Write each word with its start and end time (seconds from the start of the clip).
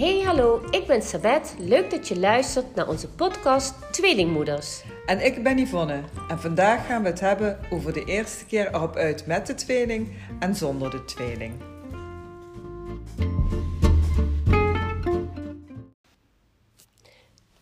Hey 0.00 0.20
hallo, 0.20 0.62
ik 0.70 0.86
ben 0.86 1.02
Sabet. 1.02 1.54
Leuk 1.58 1.90
dat 1.90 2.08
je 2.08 2.18
luistert 2.18 2.74
naar 2.74 2.88
onze 2.88 3.08
podcast 3.08 3.92
Tweelingmoeders. 3.92 4.82
En 5.06 5.24
ik 5.24 5.42
ben 5.42 5.58
Yvonne. 5.58 6.02
En 6.28 6.40
vandaag 6.40 6.86
gaan 6.86 7.02
we 7.02 7.08
het 7.08 7.20
hebben 7.20 7.58
over 7.70 7.92
de 7.92 8.04
eerste 8.04 8.46
keer 8.46 8.74
erop 8.74 8.96
uit 8.96 9.26
met 9.26 9.46
de 9.46 9.54
tweeling 9.54 10.08
en 10.38 10.54
zonder 10.54 10.90
de 10.90 11.04
tweeling. 11.04 11.54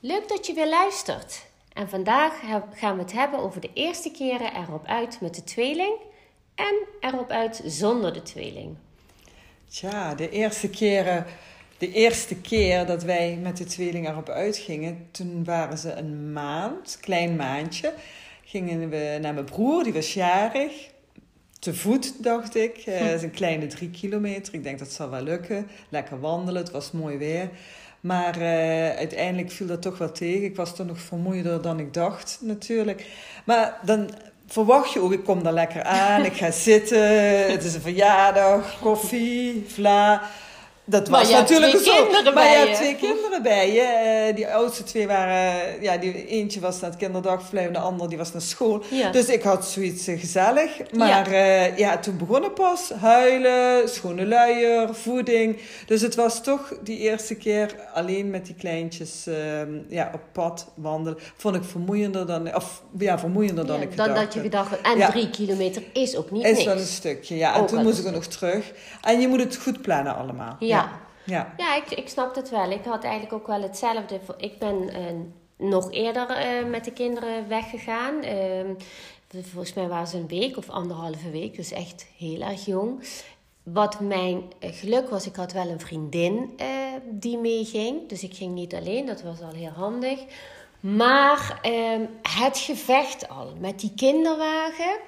Leuk 0.01 0.29
dat 0.29 0.47
je 0.47 0.53
weer 0.55 0.69
luistert. 0.69 1.47
En 1.73 1.89
vandaag 1.89 2.41
gaan 2.73 2.97
we 2.97 3.03
het 3.03 3.13
hebben 3.13 3.41
over 3.41 3.61
de 3.61 3.71
eerste 3.75 4.11
keren 4.11 4.57
erop 4.57 4.87
uit 4.87 5.21
met 5.21 5.35
de 5.35 5.45
tweeling 5.45 5.97
en 6.55 6.75
erop 7.01 7.31
uit 7.31 7.63
zonder 7.65 8.13
de 8.13 8.23
tweeling. 8.23 8.77
Tja, 9.69 10.15
de 10.15 10.31
eerste 10.31 10.71
keren 10.71 11.27
de 11.79 11.93
eerste 11.93 12.35
keer 12.35 12.87
dat 12.87 13.03
wij 13.03 13.39
met 13.43 13.57
de 13.57 13.65
tweeling 13.65 14.09
erop 14.09 14.29
uitgingen, 14.29 15.07
toen 15.11 15.45
waren 15.45 15.79
ze 15.79 15.93
een 15.93 16.33
maand, 16.33 16.99
klein 17.01 17.37
maandje. 17.37 17.93
Gingen 18.45 18.89
we 18.89 19.19
naar 19.21 19.35
mijn 19.35 19.45
broer, 19.45 19.85
die 19.85 19.93
was 19.93 20.15
jarig. 20.15 20.91
Te 21.59 21.75
voet, 21.75 22.23
dacht 22.23 22.57
ik. 22.57 22.87
Uh, 22.87 23.13
is 23.15 23.23
een 23.23 23.31
kleine 23.31 23.67
drie 23.67 23.91
kilometer. 23.91 24.55
Ik 24.55 24.63
denk 24.63 24.79
dat 24.79 24.93
zal 24.93 25.11
wel 25.11 25.23
lukken. 25.23 25.67
Lekker 25.89 26.21
wandelen, 26.21 26.63
het 26.63 26.71
was 26.71 26.91
mooi 26.91 27.17
weer. 27.17 27.51
Maar 28.01 28.37
uh, 28.39 28.43
uiteindelijk 28.97 29.51
viel 29.51 29.67
dat 29.67 29.83
toch 29.83 29.99
wel 29.99 30.13
tegen. 30.13 30.45
Ik 30.45 30.57
was 30.57 30.77
toch 30.77 30.87
nog 30.87 31.01
vermoeider 31.01 31.63
dan 31.63 31.79
ik 31.79 31.95
dacht, 31.95 32.39
natuurlijk. 32.43 33.07
Maar 33.45 33.79
dan 33.85 34.11
verwacht 34.47 34.93
je 34.93 35.01
ook, 35.01 35.13
ik 35.13 35.25
kom 35.25 35.43
daar 35.43 35.53
lekker 35.53 35.83
aan, 35.83 36.25
ik 36.25 36.33
ga 36.33 36.51
zitten, 36.71 37.51
het 37.51 37.65
is 37.65 37.75
een 37.75 37.81
verjaardag, 37.81 38.79
koffie, 38.81 39.65
vla. 39.67 40.23
Dat 40.91 41.09
was 41.09 41.31
natuurlijk 41.31 41.79
zo. 41.79 41.95
Kinderen 41.95 42.35
maar 42.35 42.45
bij 42.45 42.61
je 42.61 42.69
je. 42.69 42.75
twee 42.75 42.97
kinderen 42.97 43.43
bij 43.43 43.73
je. 43.73 43.81
Eh, 43.81 44.37
die 44.37 44.49
oudste 44.49 44.83
twee 44.83 45.07
waren... 45.07 45.83
Ja, 45.83 45.97
die, 45.97 46.27
eentje 46.27 46.61
was 46.61 46.81
naar 46.81 46.91
het 46.91 46.99
kinderdagverblijf 46.99 47.67
en 47.67 47.73
de 47.73 47.79
andere 47.79 48.09
die 48.09 48.19
was 48.19 48.33
naar 48.33 48.43
school. 48.43 48.83
Ja. 48.91 49.11
Dus 49.11 49.27
ik 49.27 49.43
had 49.43 49.67
zoiets 49.67 50.07
eh, 50.07 50.21
gezellig. 50.21 50.71
Maar 50.93 51.33
ja. 51.35 51.71
ja, 51.77 51.99
toen 51.99 52.17
begon 52.17 52.43
het 52.43 52.55
pas. 52.55 52.91
Huilen, 53.01 53.89
schone 53.89 54.27
luier, 54.27 54.95
voeding. 54.95 55.59
Dus 55.87 56.01
het 56.01 56.15
was 56.15 56.43
toch 56.43 56.73
die 56.83 56.99
eerste 56.99 57.35
keer 57.35 57.75
alleen 57.95 58.31
met 58.31 58.47
die 58.47 58.55
kleintjes 58.55 59.27
ehm, 59.27 59.71
ja, 59.89 60.11
op 60.15 60.21
pad 60.33 60.73
wandelen. 60.75 61.19
Vond 61.37 61.57
ik 61.57 61.65
vermoeiender 61.65 62.27
dan... 62.27 62.55
Of 62.55 62.83
ja, 62.99 63.19
vermoeiender 63.19 63.67
dan 63.67 63.77
Ja, 63.77 63.83
ik 63.83 63.97
dan 63.97 64.07
gedacht 64.07 64.25
dat 64.25 64.35
je 64.35 64.41
gedacht 64.41 64.71
had, 64.71 64.81
en 64.83 65.11
drie 65.11 65.31
kilometer 65.31 65.83
is 65.93 66.17
ook 66.17 66.31
niet 66.31 66.45
Is 66.45 66.51
niks. 66.51 66.65
wel 66.65 66.77
een 66.77 66.87
stukje, 66.87 67.37
ja. 67.37 67.55
En 67.55 67.61
Ook 67.61 67.69
toen 67.69 67.83
moest 67.83 67.99
ik 67.99 68.05
er 68.05 68.13
nog 68.13 68.27
terug. 68.27 68.73
En 69.01 69.21
je 69.21 69.29
moet 69.29 69.41
het 69.41 69.57
goed 69.57 69.83
plannen 69.83 70.17
allemaal. 70.17 70.57
Ja. 70.59 70.78
Ja. 71.25 71.55
Ja, 71.57 71.75
ik, 71.77 71.91
ik 71.91 72.09
snap 72.09 72.35
het 72.35 72.51
wel. 72.51 72.71
Ik 72.71 72.85
had 72.85 73.05
eigenlijk 73.05 73.33
ook 73.33 73.47
wel 73.47 73.63
hetzelfde. 73.63 74.21
Ik 74.37 74.59
ben 74.59 74.89
eh, 74.89 75.03
nog 75.57 75.93
eerder 75.93 76.31
eh, 76.31 76.65
met 76.65 76.85
de 76.85 76.93
kinderen 76.93 77.49
weggegaan. 77.49 78.23
Ehm, 78.23 78.75
volgens 79.29 79.75
mij 79.75 79.89
waren 79.89 80.07
ze 80.07 80.17
een 80.17 80.29
week 80.29 80.57
of 80.57 80.69
anderhalve 80.71 81.31
week, 81.31 81.57
dus 81.57 81.73
echt 81.73 82.07
heel 82.19 82.41
erg 82.41 82.65
jong. 82.65 83.03
Wat 83.63 84.01
mijn 84.01 84.43
geluk 84.61 85.09
was, 85.11 85.27
ik 85.27 85.37
had 85.37 85.53
wel 85.53 85.69
een 85.69 85.81
vriendin 85.81 86.53
eh, 86.57 86.67
die 87.05 87.39
meeging. 87.39 88.09
Dus 88.09 88.23
ik 88.23 88.35
ging 88.35 88.55
niet 88.55 88.75
alleen, 88.75 89.07
dat 89.07 89.23
was 89.23 89.41
al 89.41 89.53
heel 89.53 89.73
handig. 89.77 90.21
Maar 90.81 91.59
ehm, 91.63 92.01
het 92.23 92.59
gevecht 92.59 93.29
al 93.29 93.53
met 93.61 93.81
die 93.81 93.93
kinderwagen 93.97 94.99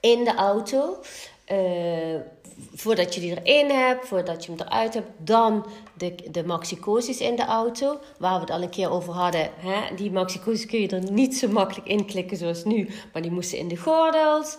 in 0.00 0.24
de 0.24 0.34
auto. 0.34 0.96
eh, 1.44 2.14
voordat 2.74 3.14
je 3.14 3.20
die 3.20 3.42
erin 3.42 3.70
hebt, 3.70 4.06
voordat 4.06 4.44
je 4.44 4.50
hem 4.50 4.60
eruit 4.60 4.94
hebt, 4.94 5.10
dan 5.18 5.66
de, 5.94 6.14
de 6.30 6.44
maxicosis 6.44 7.20
in 7.20 7.36
de 7.36 7.44
auto. 7.44 7.98
Waar 8.18 8.34
we 8.34 8.40
het 8.40 8.50
al 8.50 8.62
een 8.62 8.70
keer 8.70 8.90
over 8.90 9.12
hadden. 9.12 9.50
Hè? 9.56 9.94
Die 9.94 10.10
maxicosis 10.10 10.66
kun 10.66 10.80
je 10.80 10.88
er 10.88 11.10
niet 11.12 11.36
zo 11.36 11.48
makkelijk 11.48 11.88
in 11.88 12.06
klikken 12.06 12.36
zoals 12.36 12.64
nu, 12.64 12.88
maar 13.12 13.22
die 13.22 13.30
moesten 13.30 13.58
in 13.58 13.68
de 13.68 13.76
gordels. 13.76 14.56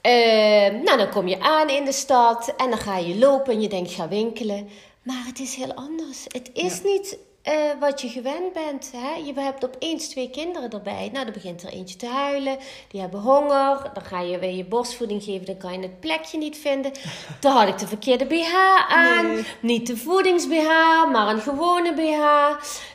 Eh, 0.00 0.82
nou, 0.82 0.98
dan 0.98 1.10
kom 1.10 1.28
je 1.28 1.40
aan 1.40 1.68
in 1.68 1.84
de 1.84 1.92
stad 1.92 2.54
en 2.56 2.70
dan 2.70 2.78
ga 2.78 2.98
je 2.98 3.18
lopen 3.18 3.52
en 3.52 3.60
je 3.60 3.68
denkt, 3.68 3.92
ga 3.92 4.08
winkelen. 4.08 4.68
Maar 5.02 5.22
het 5.26 5.40
is 5.40 5.54
heel 5.54 5.74
anders. 5.74 6.24
Het 6.28 6.50
is 6.52 6.82
niet 6.82 7.18
eh, 7.44 7.54
wat 7.80 8.00
je 8.00 8.08
gewend 8.08 8.52
bent. 8.52 8.90
Hè? 8.96 9.14
Je 9.14 9.32
hebt 9.40 9.64
opeens 9.64 10.08
twee 10.08 10.30
kinderen 10.30 10.70
erbij. 10.70 11.10
Nou, 11.12 11.24
dan 11.24 11.34
begint 11.34 11.62
er 11.62 11.72
eentje 11.72 11.96
te 11.96 12.06
huilen. 12.06 12.58
Die 12.88 13.00
hebben 13.00 13.20
honger. 13.20 13.90
Dan 13.94 14.04
ga 14.04 14.20
je 14.20 14.38
weer 14.38 14.54
je 14.54 14.64
borstvoeding 14.64 15.22
geven. 15.22 15.46
Dan 15.46 15.56
kan 15.56 15.72
je 15.72 15.78
het 15.78 16.00
plekje 16.00 16.38
niet 16.38 16.56
vinden. 16.56 16.92
Dan 17.40 17.52
had 17.56 17.68
ik 17.68 17.78
de 17.78 17.86
verkeerde 17.86 18.24
BH 18.24 18.54
aan. 18.88 19.26
Nee. 19.26 19.44
Niet 19.60 19.86
de 19.86 19.96
voedings-BH, 19.96 20.68
maar 21.12 21.28
een 21.28 21.40
gewone 21.40 21.94
BH. 21.94 22.24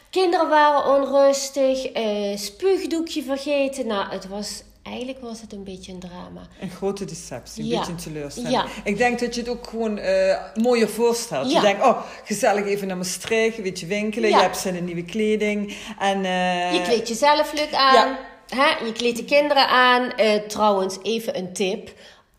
Kinderen 0.10 0.50
waren 0.50 0.96
onrustig. 0.96 1.86
eh 1.86 2.38
spuugdoekje 2.38 3.24
vergeten. 3.24 3.88
Nou, 3.88 4.10
het 4.10 4.28
was... 4.28 4.64
Eigenlijk 4.90 5.22
was 5.22 5.42
het 5.42 5.54
een 5.54 5.64
beetje 5.64 5.92
een 5.92 6.00
drama. 6.00 6.42
Een 6.62 6.70
grote 6.70 7.06
deceptie, 7.06 7.64
een 7.64 7.70
Ja. 7.70 7.78
beetje 7.78 7.92
een 7.92 7.98
teleurstelling. 7.98 8.52
Ja. 8.54 8.66
Ik 8.84 8.98
denk 8.98 9.20
dat 9.20 9.36
je 9.36 9.42
het 9.42 9.50
ook 9.50 9.68
gewoon 9.68 9.98
eh, 9.98 10.38
mooier 10.56 10.90
voorstelt. 10.90 11.52
Ja. 11.52 11.56
Je 11.56 11.62
denkt, 11.66 11.84
oh, 11.84 12.02
gezellig 12.24 12.66
even 12.66 12.88
naar 12.88 12.98
Maastricht, 12.98 13.58
een 13.58 13.64
beetje 13.64 13.86
winkelen. 13.86 14.30
Je 14.30 14.36
hebt 14.36 14.58
zin 14.58 14.76
in 14.76 14.86
nieuwe 14.86 15.04
kleding. 15.06 15.78
En, 16.00 16.26
eh, 16.26 16.74
Je 16.74 16.82
kleedt 16.82 17.08
jezelf 17.08 17.54
leuk 17.54 17.74
aan. 17.74 18.18
Hè? 18.50 18.86
Je 18.86 18.92
kleedt 18.92 19.18
de 19.18 19.26
kinderen 19.26 19.68
aan. 19.68 20.12
Eh, 20.12 20.36
trouwens, 20.36 20.98
even 21.04 21.38
een 21.38 21.54
tip. 21.54 21.92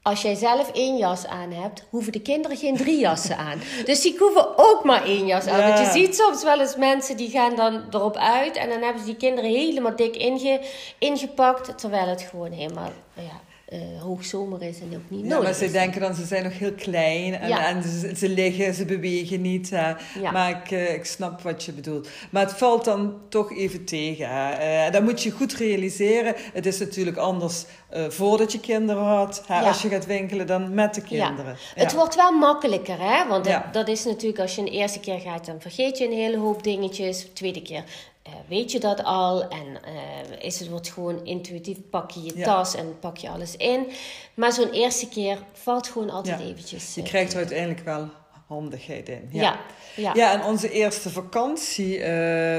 Als 0.03 0.23
jij 0.23 0.35
zelf 0.35 0.73
één 0.73 0.97
jas 0.97 1.27
aan 1.27 1.53
hebt, 1.53 1.87
hoeven 1.91 2.13
de 2.13 2.21
kinderen 2.21 2.57
geen 2.57 2.77
drie 2.77 2.99
jassen 2.99 3.37
aan. 3.37 3.61
Dus 3.85 4.01
die 4.01 4.19
hoeven 4.19 4.59
ook 4.59 4.85
maar 4.85 5.05
één 5.05 5.27
jas 5.27 5.47
aan. 5.47 5.59
Ja. 5.59 5.67
Want 5.67 5.79
je 5.79 6.01
ziet 6.01 6.17
soms 6.17 6.43
wel 6.43 6.61
eens 6.61 6.77
mensen 6.77 7.17
die 7.17 7.31
gaan 7.31 7.57
dan 7.57 7.85
erop 7.91 8.17
uit. 8.17 8.57
En 8.57 8.69
dan 8.69 8.83
hebben 8.83 9.01
ze 9.01 9.07
die 9.07 9.17
kinderen 9.17 9.51
helemaal 9.51 9.97
dik 9.97 10.17
inge, 10.17 10.61
ingepakt. 10.99 11.79
Terwijl 11.79 12.09
het 12.09 12.23
gewoon 12.23 12.53
helemaal 12.53 12.91
ja, 13.15 13.41
eh, 13.71 13.79
hoogzomer 14.03 14.63
is 14.63 14.81
en 14.81 14.87
ook 14.95 15.11
niet 15.11 15.21
Ja, 15.23 15.29
nodig 15.29 15.45
maar 15.45 15.55
ze 15.55 15.65
is. 15.65 15.73
denken 15.73 16.01
dan, 16.01 16.15
ze 16.15 16.27
zijn 16.27 16.45
nog 16.45 16.59
heel 16.59 16.73
klein 16.73 17.35
en, 17.35 17.49
Ja. 17.49 17.69
en 17.69 17.83
ze, 17.83 18.13
ze 18.17 18.29
liggen, 18.29 18.75
ze 18.75 18.85
bewegen 18.85 19.41
niet. 19.41 19.71
Hè. 19.71 19.93
Ja. 20.21 20.31
Maar 20.31 20.51
ik, 20.51 20.71
eh, 20.71 20.95
ik 20.95 21.05
snap 21.05 21.41
wat 21.43 21.65
je 21.65 21.73
bedoelt. 21.73 22.09
Maar 22.31 22.43
het 22.43 22.53
valt 22.59 22.85
dan 22.85 23.15
toch 23.29 23.53
even 23.57 23.85
tegen. 23.85 24.29
Hè. 24.29 24.51
Eh, 24.87 24.93
dat 24.93 25.03
moet 25.03 25.23
je 25.23 25.31
goed 25.31 25.53
realiseren. 25.55 26.35
Het 26.53 26.67
is 26.67 26.79
natuurlijk 26.79 27.17
anders 27.17 27.65
eh, 27.89 28.09
voordat 28.09 28.53
je 28.53 28.61
kinderen 28.61 29.03
had. 29.05 29.43
Hè. 29.47 29.61
Als 29.61 29.83
je 29.83 29.89
gaat 29.89 30.07
winkelen 30.07 30.47
dan 30.47 30.75
met 30.75 30.95
de 30.95 31.03
Ja. 31.09 31.27
kinderen. 31.27 31.57
Het 31.75 31.93
wordt 31.95 32.15
wel 32.15 32.33
makkelijker, 32.33 32.97
hè? 32.99 33.29
Want 33.29 33.45
dat, 33.45 33.63
dat 33.73 33.89
is 33.89 34.05
natuurlijk 34.05 34.41
als 34.41 34.55
je 34.55 34.61
een 34.61 34.67
eerste 34.69 35.01
keer 35.01 35.19
gaat, 35.21 35.47
dan 35.47 35.61
vergeet 35.61 35.99
je 35.99 36.05
een 36.05 36.13
hele 36.13 36.39
hoop 36.39 36.63
dingetjes. 36.63 37.27
Tweede 37.33 37.63
keer 37.63 37.85
eh, 38.23 38.33
weet 38.49 38.73
je 38.73 38.81
dat 38.81 39.05
al 39.05 39.49
en 39.49 39.83
eh, 39.85 40.45
is 40.45 40.59
het 40.61 40.69
wordt 40.69 40.89
gewoon 40.91 41.25
intuïtief. 41.27 41.77
Pak 41.91 42.11
je 42.11 42.23
je 42.23 42.33
Ja. 42.37 42.45
tas 42.45 42.75
en 42.75 42.99
pak 43.01 43.17
je 43.17 43.29
alles 43.29 43.57
in. 43.57 43.87
Maar 44.35 44.53
zo'n 44.53 44.71
eerste 44.71 45.09
keer 45.09 45.39
valt 45.53 45.89
gewoon 45.89 46.11
altijd 46.11 46.41
Ja. 46.41 46.47
eventjes. 46.47 46.95
Je 46.95 47.01
eh, 47.03 47.07
krijgt 47.09 47.33
er 47.33 47.39
uiteindelijk 47.39 47.81
wel 47.85 48.09
handigheid 48.47 49.09
in. 49.09 49.29
ja. 49.33 49.59
Ja. 49.97 50.13
Ja, 50.15 50.33
en 50.33 50.45
onze 50.45 50.71
eerste 50.71 51.11
vakantie 51.11 51.99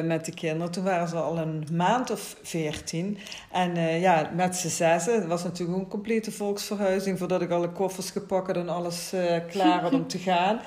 met 0.03 0.25
de 0.25 0.31
kinderen, 0.33 0.71
toen 0.71 0.83
waren 0.83 1.07
ze 1.07 1.15
al 1.15 1.37
een 1.37 1.67
maand 1.71 2.09
of 2.11 2.35
veertien. 2.43 3.17
En 3.51 3.99
ja, 3.99 4.31
met 4.35 4.55
z'n 4.55 4.67
zessen, 4.67 5.13
het 5.13 5.25
was 5.25 5.43
natuurlijk 5.43 5.79
een 5.79 5.87
complete 5.87 6.31
volksverhuizing 6.31 7.17
voordat 7.19 7.41
ik 7.41 7.51
alle 7.51 7.69
koffers 7.69 8.09
gepakt 8.09 8.55
en 8.57 8.69
alles 8.69 9.13
klaar 9.49 9.81
had 9.81 9.93
om 9.93 10.07
te 10.07 10.17
gaan. 10.17 10.59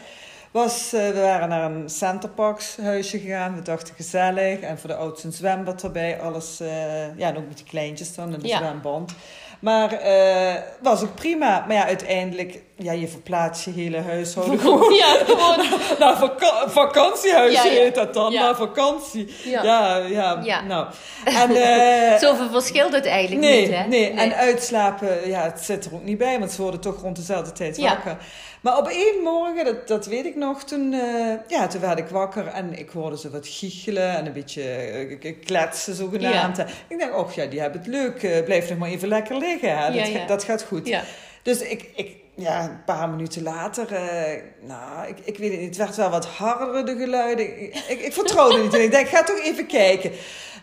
Was, 0.54 0.92
eh, 0.92 1.08
we 1.08 1.20
waren 1.20 1.48
naar 1.48 1.70
een 1.70 1.88
Centerparks 1.88 2.76
huisje 2.76 3.18
gegaan. 3.18 3.54
We 3.54 3.62
dachten 3.62 3.94
gezellig. 3.94 4.60
En 4.60 4.78
voor 4.78 4.88
de 4.90 4.96
oudste 4.96 5.30
zwembad 5.30 5.82
erbij. 5.82 6.20
Alles, 6.20 6.60
eh, 6.60 7.16
ja, 7.16 7.28
en 7.28 7.36
ook 7.36 7.48
met 7.48 7.56
die 7.56 7.66
kleintjes 7.66 8.14
dan 8.14 8.32
in 8.34 8.38
de 8.40 8.46
Ja. 8.46 8.56
zwemband. 8.58 9.12
Maar 9.60 9.92
eh 9.92 10.54
was 10.82 11.02
ook 11.02 11.14
prima. 11.14 11.64
Maar 11.66 11.76
ja, 11.76 11.86
uiteindelijk, 11.86 12.60
ja, 12.76 12.92
je 12.92 13.08
verplaatst 13.08 13.64
je 13.64 13.70
hele 13.70 14.00
huishouden 14.00 14.58
gewoon 14.58 14.94
Ja, 15.04 15.16
gewoon. 15.24 15.66
naar 15.98 16.16
vaka 16.18 16.68
vakantiehuisje 16.68 17.68
Ja, 17.68 17.72
ja. 17.72 17.80
heet 17.80 17.94
dat 17.94 18.14
dan, 18.14 18.32
Ja. 18.32 18.42
naar 18.42 18.56
vakantie. 18.56 19.34
Ja. 19.44 19.96
Ja, 20.44 20.60
nou. 20.60 20.86
En, 21.24 21.50
eh, 21.50 22.18
Zoveel 22.18 22.50
verschilt 22.50 22.92
het 22.92 23.06
eigenlijk 23.06 23.46
nee, 23.46 23.60
niet, 23.60 23.76
hè? 23.76 23.86
nee, 23.86 24.10
en 24.10 24.34
uitslapen, 24.34 25.28
ja, 25.28 25.42
het 25.42 25.60
zit 25.60 25.84
er 25.84 25.94
ook 25.94 26.04
niet 26.04 26.18
bij, 26.18 26.38
want 26.38 26.52
ze 26.52 26.62
worden 26.62 26.80
toch 26.80 27.00
rond 27.00 27.16
dezelfde 27.16 27.52
tijd 27.52 27.78
wakker. 27.78 28.16
Maar 28.60 28.78
op 28.78 28.88
één 28.88 29.22
morgen, 29.22 29.64
dat, 29.64 29.88
dat 29.88 30.06
weet 30.06 30.24
ik 30.24 30.36
nog, 30.36 30.64
toen, 30.64 30.92
eh, 30.92 31.00
ja, 31.48 31.66
toen 31.66 31.80
werd 31.80 31.98
ik 31.98 32.08
wakker 32.08 32.46
en 32.46 32.78
ik 32.78 32.90
hoorde 32.90 33.18
ze 33.18 33.30
wat 33.30 33.46
giechelen 33.48 34.16
en 34.16 34.26
een 34.26 34.32
beetje 34.32 34.62
eh, 35.20 35.34
kletsen 35.44 35.94
zogenaamd. 35.94 36.58
Ik 36.88 36.98
denk, 36.98 37.16
oh 37.16 37.32
ja, 37.32 37.46
die 37.46 37.60
hebben 37.60 37.80
het 37.80 37.88
leuk, 37.88 38.44
blijf 38.44 38.68
nog 38.68 38.78
maar 38.78 38.88
even 38.88 39.08
lekker 39.08 39.36
liggen, 39.36 39.78
hè. 39.78 40.12
Dat, 40.12 40.28
dat 40.28 40.44
gaat 40.44 40.62
goed. 40.62 40.96
Dus 41.42 41.60
ik, 41.60 41.90
ik, 41.94 42.16
ja, 42.36 42.64
een 42.64 42.84
paar 42.84 43.08
minuten 43.08 43.42
later, 43.42 43.92
eh, 43.92 44.42
nou, 44.60 45.08
ik, 45.08 45.16
ik 45.24 45.38
weet 45.38 45.50
het 45.50 45.60
niet, 45.60 45.68
het 45.68 45.76
werd 45.76 45.96
wel 45.96 46.10
wat 46.10 46.26
harder, 46.26 46.86
de 46.86 46.96
geluiden. 46.96 47.62
Ik, 47.62 47.74
ik, 47.88 48.00
ik 48.00 48.12
vertrouwde 48.12 48.62
niet. 48.62 48.74
En 48.74 48.82
ik 48.82 48.90
denk, 48.90 49.08
ga 49.08 49.22
toch 49.22 49.40
even 49.40 49.66
kijken. 49.66 50.12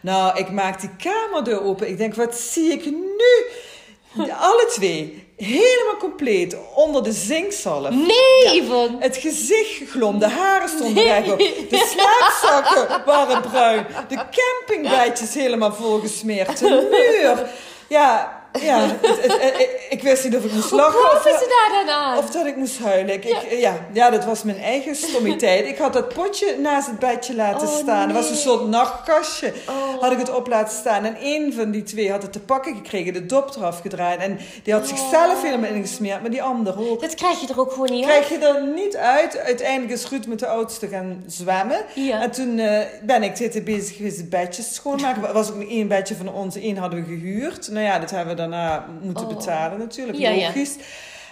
Nou, 0.02 0.38
ik 0.38 0.52
maak 0.52 0.82
die 0.82 0.90
kamerdeur 0.98 1.64
open. 1.64 1.88
Ik 1.88 1.98
denk, 1.98 2.16
wat 2.16 2.36
zie 2.36 2.72
ik 2.72 2.86
nu? 2.86 4.30
Alle 4.40 4.66
twee. 4.70 5.28
helemaal 5.38 5.98
compleet 6.00 6.58
onder 6.76 7.04
de 7.04 7.12
zinkzalf. 7.12 7.90
Nee, 7.90 8.62
Yvonne. 8.62 8.98
Het 9.00 9.18
gezicht 9.18 9.78
geglom, 9.78 10.20
de 10.20 10.28
haren 10.28 10.70
stonden 10.70 11.04
rechtop, 11.04 11.38
de 11.70 11.88
slaapzakken 11.94 13.06
waren 13.06 13.42
bruin, 13.42 13.86
de 14.08 14.16
campingbedjes 14.16 15.34
helemaal 15.34 15.74
volgesmeerd, 15.74 16.60
de 16.60 16.88
muur. 16.92 17.50
Ja, 17.88 18.41
ja, 18.60 18.80
het, 19.02 19.22
het, 19.22 19.42
het, 19.42 19.68
ik 19.90 20.02
wist 20.04 20.24
niet 20.24 20.36
of 20.36 20.44
ik 20.46 20.52
moest 20.52 20.70
Hoe 20.70 20.80
lachen 20.80 21.00
kwamen 21.00 21.18
of, 21.18 21.40
ze 21.40 21.68
daar 21.70 21.86
dan 21.86 21.96
aan? 21.96 22.18
of 22.18 22.30
dat 22.30 22.46
ik 22.46 22.56
moest 22.56 22.80
huilen. 22.80 23.14
Ik, 23.14 23.26
ik- 23.26 23.60
ja. 23.60 23.74
Ja, 23.94 24.10
dat 24.10 24.26
was 24.26 24.44
mijn 24.44 24.60
eigen 24.62 24.96
stommiteit. 24.96 25.66
Ik 25.66 25.78
had 25.78 25.94
dat 25.94 26.14
potje 26.14 26.56
naast 26.60 26.88
het 26.88 27.00
bedje 27.00 27.36
laten 27.36 27.68
Oh, 27.68 27.74
staan. 27.76 28.08
Dat 28.08 28.18
was 28.18 28.26
een 28.26 28.32
nee. 28.34 28.42
soort 28.42 28.68
nachtkastje. 28.68 29.54
Oh. 29.70 30.02
Had 30.02 30.12
ik 30.12 30.18
het 30.18 30.36
op 30.36 30.48
laten 30.48 30.78
staan. 30.78 31.06
En 31.06 31.16
één 31.16 31.54
van 31.54 31.72
die 31.72 31.84
twee 31.84 32.12
had 32.12 32.22
het 32.22 32.32
te 32.34 32.40
pakken 32.40 32.76
gekregen, 32.76 33.14
de 33.14 33.26
dop 33.26 33.56
eraf 33.56 33.80
gedraaid. 33.82 34.20
En 34.20 34.40
die 34.64 34.74
had 34.74 34.88
zichzelf 34.88 35.42
helemaal 35.42 35.72
ingesmeerd, 35.72 36.22
maar 36.22 36.32
die 36.32 36.44
andere 36.44 36.90
ook. 36.90 37.02
Dat 37.02 37.16
krijg 37.16 37.42
je 37.42 37.48
er 37.48 37.60
ook 37.60 37.72
gewoon 37.72 37.92
niet 37.92 38.06
Krijg 38.06 38.32
uit. 38.32 38.40
je 38.42 38.48
er 38.48 38.64
niet 38.68 38.96
uit. 38.96 39.38
Uiteindelijk 39.38 39.92
is 39.94 40.10
Ruud 40.10 40.26
met 40.26 40.40
de 40.40 40.48
oudste 40.48 40.88
gaan 40.88 41.24
zwemmen. 41.28 41.82
Ja. 41.94 42.22
En 42.22 42.32
toen 42.32 42.60
eh, 42.60 42.80
ben 43.04 43.24
ik 43.24 43.36
zitten 43.36 43.64
bezig 43.64 43.96
geweest 43.96 44.18
de 44.18 44.24
bedjes 44.24 44.74
schoonmaken. 44.74 45.28
Er 45.28 45.34
was 45.34 45.52
ook 45.52 45.62
één 45.70 45.88
bedje 45.88 46.16
van 46.16 46.34
ons, 46.34 46.56
één 46.56 46.78
hadden 46.78 47.00
we 47.00 47.06
gehuurd. 47.06 47.68
Nou 47.72 47.86
ja, 47.86 48.00
dat 48.00 48.10
hebben 48.10 48.36
we 48.36 48.41
daarna 48.50 48.86
moeten 49.02 49.28
Oh. 49.28 49.36
betalen 49.36 49.80
natuurlijk, 49.80 50.18
Ja, 50.18 50.30
ja. 50.30 50.46
logisch. 50.48 50.76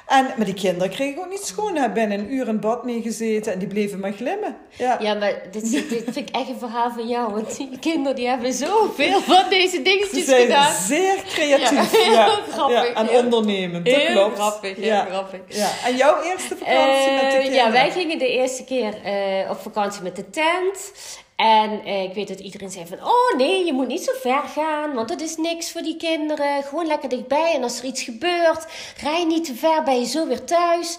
En, 0.08 0.26
maar 0.38 0.46
die 0.46 0.54
kinderen 0.54 0.90
kregen 0.90 1.20
ook 1.22 1.30
niet 1.30 1.46
schoon. 1.46 1.74
Daar 1.76 1.92
ben 1.92 2.12
een 2.12 2.34
uur 2.34 2.42
in 2.42 2.52
het 2.52 2.60
bad 2.60 2.84
mee 2.84 3.02
gezeten 3.02 3.54
en 3.54 3.60
die 3.60 3.68
bleven 3.68 4.00
maar 4.00 4.12
glimmen. 4.12 4.56
Ja. 4.78 4.98
Ja, 5.02 5.14
maar 5.14 5.34
dit, 5.52 5.72
dit 5.72 5.86
vind 6.04 6.16
ik 6.18 6.30
echt 6.30 6.50
een 6.50 6.60
verhaal 6.60 6.92
van 6.92 7.08
jou. 7.08 7.34
Want 7.34 7.58
die 7.58 7.80
kinderen 7.80 8.16
die 8.16 8.28
hebben 8.28 8.54
zoveel 8.54 9.22
van 9.22 9.44
deze 9.50 9.76
Ze 9.76 9.82
dingetjes 9.82 10.26
zijn 10.26 10.42
gedaan. 10.42 10.74
zeer 10.74 11.16
creatief. 11.28 12.04
Ja, 12.06 12.12
Ja, 12.12 12.40
grappig, 12.52 12.88
Ja, 12.88 12.94
en 12.96 13.10
ondernemend, 13.10 13.86
dat 13.86 13.96
Heel 13.96 14.12
klopt. 14.16 14.38
grappig, 14.40 14.76
heel 14.76 14.86
ja. 14.86 15.06
grappig. 15.06 15.40
Ja. 15.48 15.70
En 15.86 15.96
jouw 15.96 16.22
eerste 16.24 16.56
vakantie 16.58 17.12
met 17.12 17.22
de 17.22 17.26
Eh, 17.28 17.42
kinderen? 17.42 17.54
ja, 17.66 17.72
wij 17.72 17.92
gingen 17.92 18.18
de 18.20 18.28
eerste 18.30 18.64
keer 18.64 18.94
eh, 19.04 19.50
op 19.50 19.60
vakantie 19.62 20.02
met 20.04 20.16
de 20.16 20.30
tent. 20.30 20.92
En 21.40 21.84
eh, 21.84 22.04
ik 22.04 22.14
weet 22.14 22.28
dat 22.28 22.40
iedereen 22.40 22.70
zei 22.70 22.86
van... 22.86 22.98
Oh 23.04 23.38
nee, 23.38 23.66
je 23.66 23.74
moet 23.74 23.88
niet 23.88 24.04
zo 24.04 24.12
ver 24.22 24.42
gaan. 24.42 24.94
Want 24.94 25.10
dat 25.10 25.22
is 25.22 25.36
niks 25.36 25.72
voor 25.72 25.82
die 25.82 25.98
kinderen. 25.98 26.64
Gewoon 26.64 26.88
lekker 26.88 27.10
dichtbij. 27.10 27.54
En 27.56 27.64
als 27.64 27.80
er 27.80 27.86
iets 27.86 28.02
gebeurt, 28.02 28.66
rij 29.02 29.26
niet 29.26 29.46
te 29.46 29.56
ver. 29.56 29.84
Ben 29.84 30.00
je 30.00 30.06
zo 30.06 30.28
weer 30.28 30.44
thuis. 30.44 30.98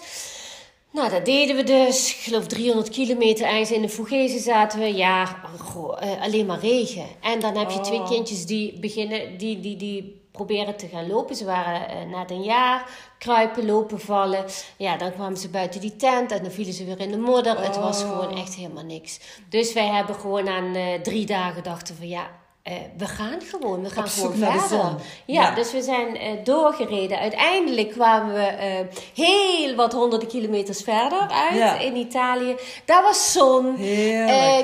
Nou, 0.91 1.09
dat 1.09 1.25
deden 1.25 1.55
we 1.55 1.63
dus. 1.63 2.09
Ik 2.15 2.17
geloof 2.21 2.47
300 2.47 2.89
kilometer 2.89 3.45
ergens 3.45 3.71
in 3.71 3.81
de 3.81 3.89
Vogezen 3.89 4.39
zaten 4.39 4.79
we. 4.79 4.95
Ja, 4.95 5.25
goh, 5.59 6.01
eh, 6.01 6.21
alleen 6.21 6.45
maar 6.45 6.59
regen. 6.59 7.05
En 7.21 7.39
dan 7.39 7.57
heb 7.57 7.69
je 7.69 7.77
Oh. 7.77 7.83
twee 7.83 8.03
kindjes 8.03 8.45
die 8.45 8.79
beginnen... 8.79 9.37
Die, 9.37 9.59
die, 9.59 9.75
die 9.77 10.19
proberen 10.31 10.77
te 10.77 10.87
gaan 10.87 11.07
lopen. 11.07 11.35
Ze 11.35 11.45
waren 11.45 11.87
eh, 11.89 12.17
net 12.17 12.31
een 12.31 12.43
jaar. 12.43 12.89
Kruipen, 13.19 13.65
lopen, 13.65 13.99
vallen. 13.99 14.45
Ja, 14.77 14.97
dan 14.97 15.13
kwamen 15.13 15.37
ze 15.37 15.49
buiten 15.49 15.81
die 15.81 15.95
tent. 15.95 16.31
En 16.31 16.43
dan 16.43 16.51
vielen 16.51 16.73
ze 16.73 16.85
weer 16.85 16.99
in 16.99 17.11
de 17.11 17.17
modder. 17.17 17.63
Het 17.63 17.77
was 17.77 18.03
Oh. 18.03 18.09
gewoon 18.09 18.37
echt 18.37 18.55
helemaal 18.55 18.83
niks. 18.83 19.19
Dus 19.49 19.73
wij 19.73 19.87
hebben 19.87 20.15
gewoon 20.15 20.47
aan 20.47 20.75
eh, 20.75 20.93
drie 21.01 21.25
dagen 21.25 21.63
dachten 21.63 21.95
van... 21.95 22.07
Ja, 22.07 22.29
eh, 22.63 22.73
we 22.97 23.05
gaan 23.05 23.41
gewoon. 23.41 23.83
We 23.83 23.89
gaan 23.89 24.07
gewoon 24.07 24.39
naar 24.39 24.53
de 24.53 24.59
verder. 24.59 24.77
zon. 24.79 24.95
Ja, 25.25 25.41
Ja. 25.41 25.55
dus 25.55 25.71
we 25.71 25.81
zijn 25.81 26.17
eh, 26.17 26.31
doorgereden. 26.43 27.19
Uiteindelijk 27.19 27.89
kwamen 27.91 28.33
we 28.33 28.41
eh, 28.41 28.79
heel 29.25 29.75
wat 29.75 29.93
honderden 29.93 30.27
kilometers 30.27 30.81
verder 30.83 31.19
uit 31.19 31.55
Ja. 31.55 31.79
in 31.79 31.95
Italië. 31.95 32.55
Daar 32.85 33.03
was 33.03 33.31
zon. 33.31 33.75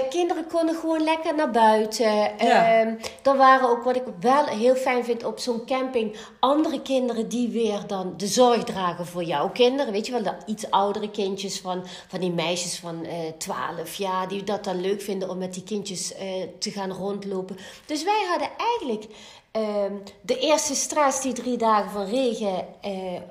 Kinderen 0.10 0.48
konden 0.52 0.76
gewoon 0.76 1.04
lekker 1.04 1.36
naar 1.36 1.52
buiten. 1.52 2.12
Ja. 2.14 2.34
Ehm, 2.38 2.94
er 3.24 3.38
waren 3.38 3.70
ook, 3.70 3.84
wat 3.84 3.96
ik 3.96 4.04
wel 4.20 4.46
heel 4.46 4.76
fijn 4.76 5.04
vind 5.06 5.24
op 5.24 5.40
zo'n 5.40 5.66
camping, 5.66 6.16
andere 6.40 6.82
kinderen 6.82 7.28
die 7.30 7.50
weer 7.50 7.80
dan 7.88 8.14
de 8.18 8.28
zorg 8.28 8.64
dragen 8.64 9.06
voor 9.06 9.24
jouw 9.24 9.50
kinderen. 9.50 9.94
Weet 9.94 10.06
je 10.06 10.12
wel, 10.12 10.24
de 10.24 10.34
iets 10.46 10.70
oudere 10.72 11.10
kindjes 11.12 11.60
van, 11.60 11.84
van 12.08 12.20
die 12.20 12.32
meisjes 12.32 12.76
van 12.80 13.06
eh 13.06 13.16
12 13.38 13.94
jaar, 13.96 14.28
die 14.28 14.44
dat 14.44 14.64
dan 14.64 14.82
leuk 14.82 15.02
vinden 15.02 15.30
om 15.30 15.38
met 15.38 15.54
die 15.54 15.64
kindjes 15.64 16.14
te 16.60 16.72
gaan 16.72 16.92
rondlopen. 16.92 17.58
Dus 17.88 18.04
wij 18.04 18.26
hadden 18.30 18.50
eigenlijk 18.58 19.06
ehm, 19.52 19.94
de 20.22 20.40
eerste 20.40 20.76
stress, 20.76 21.22
die 21.22 21.34
drie 21.34 21.58
dagen 21.58 21.92
van 21.92 22.06
regen. 22.06 22.68
eh, 22.82 23.22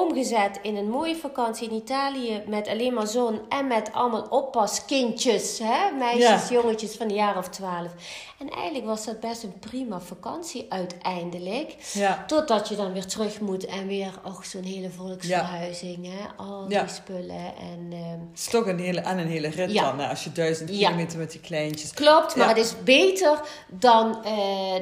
omgezet 0.00 0.58
in 0.62 0.76
een 0.76 0.90
mooie 0.90 1.16
vakantie 1.16 1.68
in 1.68 1.74
Italië 1.76 2.42
met 2.46 2.68
alleen 2.68 2.94
maar 2.94 3.06
zon 3.06 3.40
en 3.48 3.66
met 3.66 3.92
allemaal 3.92 4.26
oppaskindjes, 4.30 5.58
hè? 5.58 5.96
meisjes, 5.98 6.48
Ja. 6.48 6.54
jongetjes 6.60 6.94
van 6.96 7.08
de 7.08 7.14
jaar 7.14 7.36
of 7.38 7.48
twaalf. 7.48 7.90
En 8.38 8.48
eigenlijk 8.50 8.84
was 8.86 9.04
dat 9.04 9.20
best 9.20 9.42
een 9.42 9.58
prima 9.58 10.00
vakantie 10.00 10.66
uiteindelijk. 10.68 11.74
Ja. 11.92 12.24
Totdat 12.26 12.68
je 12.68 12.76
dan 12.76 12.92
weer 12.92 13.06
terug 13.06 13.40
moet 13.40 13.66
en 13.66 13.86
weer, 13.86 14.10
och, 14.24 14.44
zo'n 14.44 14.62
hele 14.62 14.90
volksverhuizing, 14.90 16.06
hè? 16.06 16.26
al 16.44 16.68
die 16.68 16.78
spullen. 16.86 17.54
En, 17.60 17.88
ehm, 17.90 18.20
Het 18.30 18.38
is 18.38 18.48
toch 18.48 18.66
een 18.66 18.78
hele, 18.78 19.00
en 19.00 19.18
een 19.18 19.26
hele 19.28 19.48
rit 19.48 19.74
dan, 19.74 19.98
hè, 19.98 20.08
als 20.08 20.24
je 20.24 20.32
duizend 20.32 20.70
kilometer 20.70 21.18
met 21.18 21.30
die 21.30 21.40
kleintjes. 21.40 21.92
Klopt, 21.92 22.36
maar 22.36 22.48
het 22.48 22.56
is 22.56 22.74
beter 22.84 23.40
dan 23.68 24.24
eh, 24.24 24.34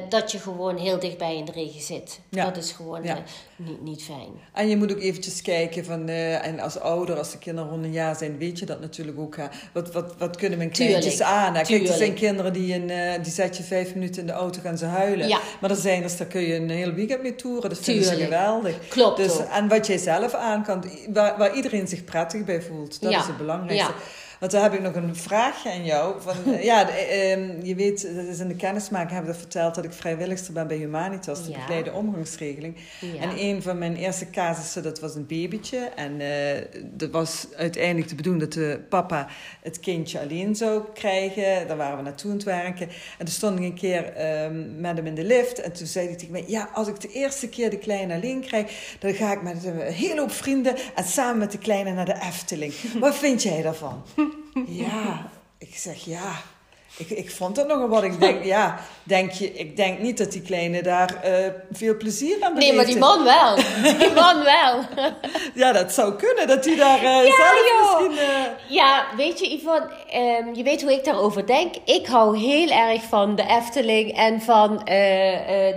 dat 0.09 0.31
je 0.31 0.39
gewoon 0.39 0.77
heel 0.77 0.99
dichtbij 0.99 1.35
in 1.35 1.45
de 1.45 1.51
regen 1.51 1.81
zit. 1.81 2.19
Dat 2.29 2.57
is 2.57 2.71
gewoon 2.71 3.03
eh, 3.03 3.15
niet, 3.55 3.81
niet 3.81 4.03
fijn. 4.03 4.31
En 4.53 4.69
je 4.69 4.77
moet 4.77 4.91
ook 4.91 4.99
eventjes 5.05 5.41
kijken 5.41 5.85
van, 5.85 6.07
eh, 6.09 6.45
en 6.47 6.59
als 6.59 6.79
ouder, 6.79 7.17
als 7.17 7.31
de 7.31 7.37
kinderen 7.37 7.69
rond 7.69 7.83
een 7.83 7.91
jaar 7.91 8.15
zijn, 8.15 8.37
weet 8.37 8.59
je 8.59 8.65
dat 8.65 8.79
natuurlijk 8.79 9.19
ook. 9.19 9.35
Hè. 9.37 9.43
Wat, 9.73 9.91
wat, 9.91 10.13
wat 10.17 10.35
kunnen 10.35 10.57
mijn 10.57 10.69
kleintjes 10.71 11.03
Tuurlijk, 11.17 11.29
aan? 11.29 11.55
hè? 11.55 11.61
Kijk, 11.61 11.81
er 11.81 11.87
zijn 11.87 11.97
tuurlijk. 11.97 12.15
kinderen 12.19 12.53
die, 12.53 12.73
in, 12.73 12.89
eh, 12.89 13.23
die 13.23 13.31
zet 13.33 13.57
je 13.57 13.63
vijf 13.63 13.93
minuten 13.93 14.21
in 14.21 14.27
de 14.27 14.33
auto, 14.33 14.59
gaan 14.61 14.77
ze 14.77 14.85
huilen. 14.85 15.27
Ja. 15.27 15.39
Maar 15.61 15.69
er 15.69 15.75
zijn 15.75 16.03
er, 16.03 16.11
daar 16.17 16.27
kun 16.27 16.41
je 16.41 16.55
een 16.55 16.69
hele 16.69 16.93
weekend 16.93 17.21
mee 17.21 17.35
toeren. 17.35 17.69
Dat 17.69 17.79
vinden 17.79 18.03
ze 18.03 18.09
Tuurlijk. 18.09 18.31
geweldig. 18.31 18.87
Klopt 18.87 19.17
Dus, 19.17 19.31
ook. 19.39 19.47
en 19.51 19.67
wat 19.67 19.87
jij 19.87 19.97
zelf 19.97 20.33
aan 20.33 20.63
kan, 20.63 20.83
waar, 21.13 21.37
waar 21.37 21.55
iedereen 21.55 21.87
zich 21.87 22.03
prettig 22.03 22.43
bij 22.43 22.61
voelt. 22.61 23.01
Dat 23.01 23.11
Ja. 23.11 23.19
is 23.19 23.27
het 23.27 23.37
belangrijkste. 23.37 23.91
Ja. 23.91 23.97
Want 24.39 24.51
dan 24.51 24.63
heb 24.63 24.73
ik 24.73 24.81
nog 24.81 24.95
een 24.95 25.15
vraagje 25.15 25.71
aan 25.71 25.85
jou. 25.85 26.21
Van, 26.21 26.35
ja, 26.61 26.89
ehm, 26.89 27.65
je 27.65 27.75
weet, 27.75 28.15
dat 28.15 28.25
is 28.25 28.39
in 28.39 28.47
de 28.47 28.55
kennismaking 28.55 29.11
hebben 29.11 29.31
we 29.31 29.37
verteld 29.39 29.75
dat 29.75 29.83
ik 29.83 29.93
vrijwilligster 29.93 30.53
ben 30.53 30.67
bij 30.67 30.77
Humanitas, 30.77 31.43
de 31.43 31.49
Ja. 31.51 31.55
begeleide 31.57 31.93
omgangsregeling. 31.93 32.75
Ja. 33.01 33.21
En 33.21 33.29
een 33.39 33.61
van 33.61 33.77
mijn 33.77 33.95
eerste 33.95 34.29
casussen, 34.29 34.83
dat 34.83 34.99
was 34.99 35.15
een 35.15 35.27
babytje. 35.27 35.77
En 35.77 36.21
eh 36.21 36.63
dat 36.83 37.09
was 37.11 37.47
uiteindelijk 37.57 38.09
de 38.09 38.15
bedoeling 38.15 38.43
dat 38.43 38.53
de 38.53 38.79
papa 38.89 39.27
het 39.61 39.79
kindje 39.79 40.19
alleen 40.19 40.55
zou 40.55 40.83
krijgen. 40.93 41.67
Daar 41.67 41.77
waren 41.77 41.97
we 41.97 42.03
naartoe 42.03 42.29
aan 42.31 42.35
het 42.37 42.45
werken. 42.45 42.87
En 43.17 43.25
toen 43.25 43.27
stond 43.27 43.59
ik 43.59 43.65
een 43.65 43.73
keer 43.73 44.13
ehm, 44.13 44.79
met 44.81 44.97
hem 44.97 45.05
in 45.05 45.15
de 45.15 45.23
lift. 45.23 45.61
En 45.61 45.73
toen 45.73 45.87
zei 45.87 46.07
hij 46.07 46.15
tegen 46.15 46.31
mij, 46.31 46.43
ja, 46.47 46.69
als 46.73 46.87
ik 46.87 47.01
de 47.01 47.11
eerste 47.11 47.49
keer 47.49 47.69
de 47.69 47.77
kleine 47.77 48.13
alleen 48.13 48.41
krijg... 48.41 48.95
dan 48.99 49.13
ga 49.13 49.31
ik 49.33 49.41
met 49.41 49.63
een 49.65 49.79
hele 49.79 50.19
hoop 50.19 50.31
vrienden 50.31 50.75
en 50.95 51.03
samen 51.03 51.37
met 51.37 51.51
de 51.51 51.57
kleine 51.57 51.91
naar 51.91 52.05
de 52.05 52.19
Efteling. 52.21 52.73
Wat 52.99 53.15
vind 53.15 53.43
jij 53.43 53.61
daarvan? 53.61 54.03
Ja, 54.67 55.29
ik 55.57 55.75
zeg 55.75 56.05
ja... 56.05 56.41
Ik, 56.97 57.09
ik 57.09 57.31
vond 57.31 57.55
dat 57.55 57.67
nogal 57.67 57.87
wat. 57.87 58.03
Ik 58.03 58.19
denk, 58.19 58.43
ja, 58.55 58.79
denk 59.03 59.31
je, 59.31 59.53
ik 59.53 59.75
denk 59.75 59.99
niet 59.99 60.17
dat 60.17 60.31
die 60.31 60.41
kleine 60.41 60.81
daar 60.83 61.21
eh, 61.23 61.47
veel 61.71 61.97
plezier 61.97 62.37
aan 62.41 62.53
Nee, 62.53 62.73
maar 62.73 62.85
die 62.85 62.97
beleefde. 62.99 63.17
man 63.17 63.23
wel. 63.25 63.55
Die 63.97 64.11
man 64.23 64.43
wel. 64.43 64.79
Ja, 65.53 65.71
dat 65.71 65.93
zou 65.93 66.13
kunnen, 66.15 66.47
dat 66.47 66.65
hij 66.65 66.75
daar 66.75 66.97
eh, 66.97 67.15
zelf 67.21 67.55
joh. 67.71 67.99
misschien... 68.01 68.25
eh, 68.27 68.41
Ja, 68.69 69.05
weet 69.17 69.39
je, 69.39 69.53
Yvonne, 69.53 69.87
ehm, 70.09 70.53
je 70.53 70.63
weet 70.63 70.81
hoe 70.81 70.91
ik 70.93 71.03
daarover 71.05 71.45
denk. 71.47 71.75
Ik 71.85 72.05
hou 72.07 72.37
heel 72.37 72.69
erg 72.69 73.01
van 73.03 73.35
de 73.35 73.43
Efteling 73.47 74.17
en 74.17 74.41
van 74.41 74.77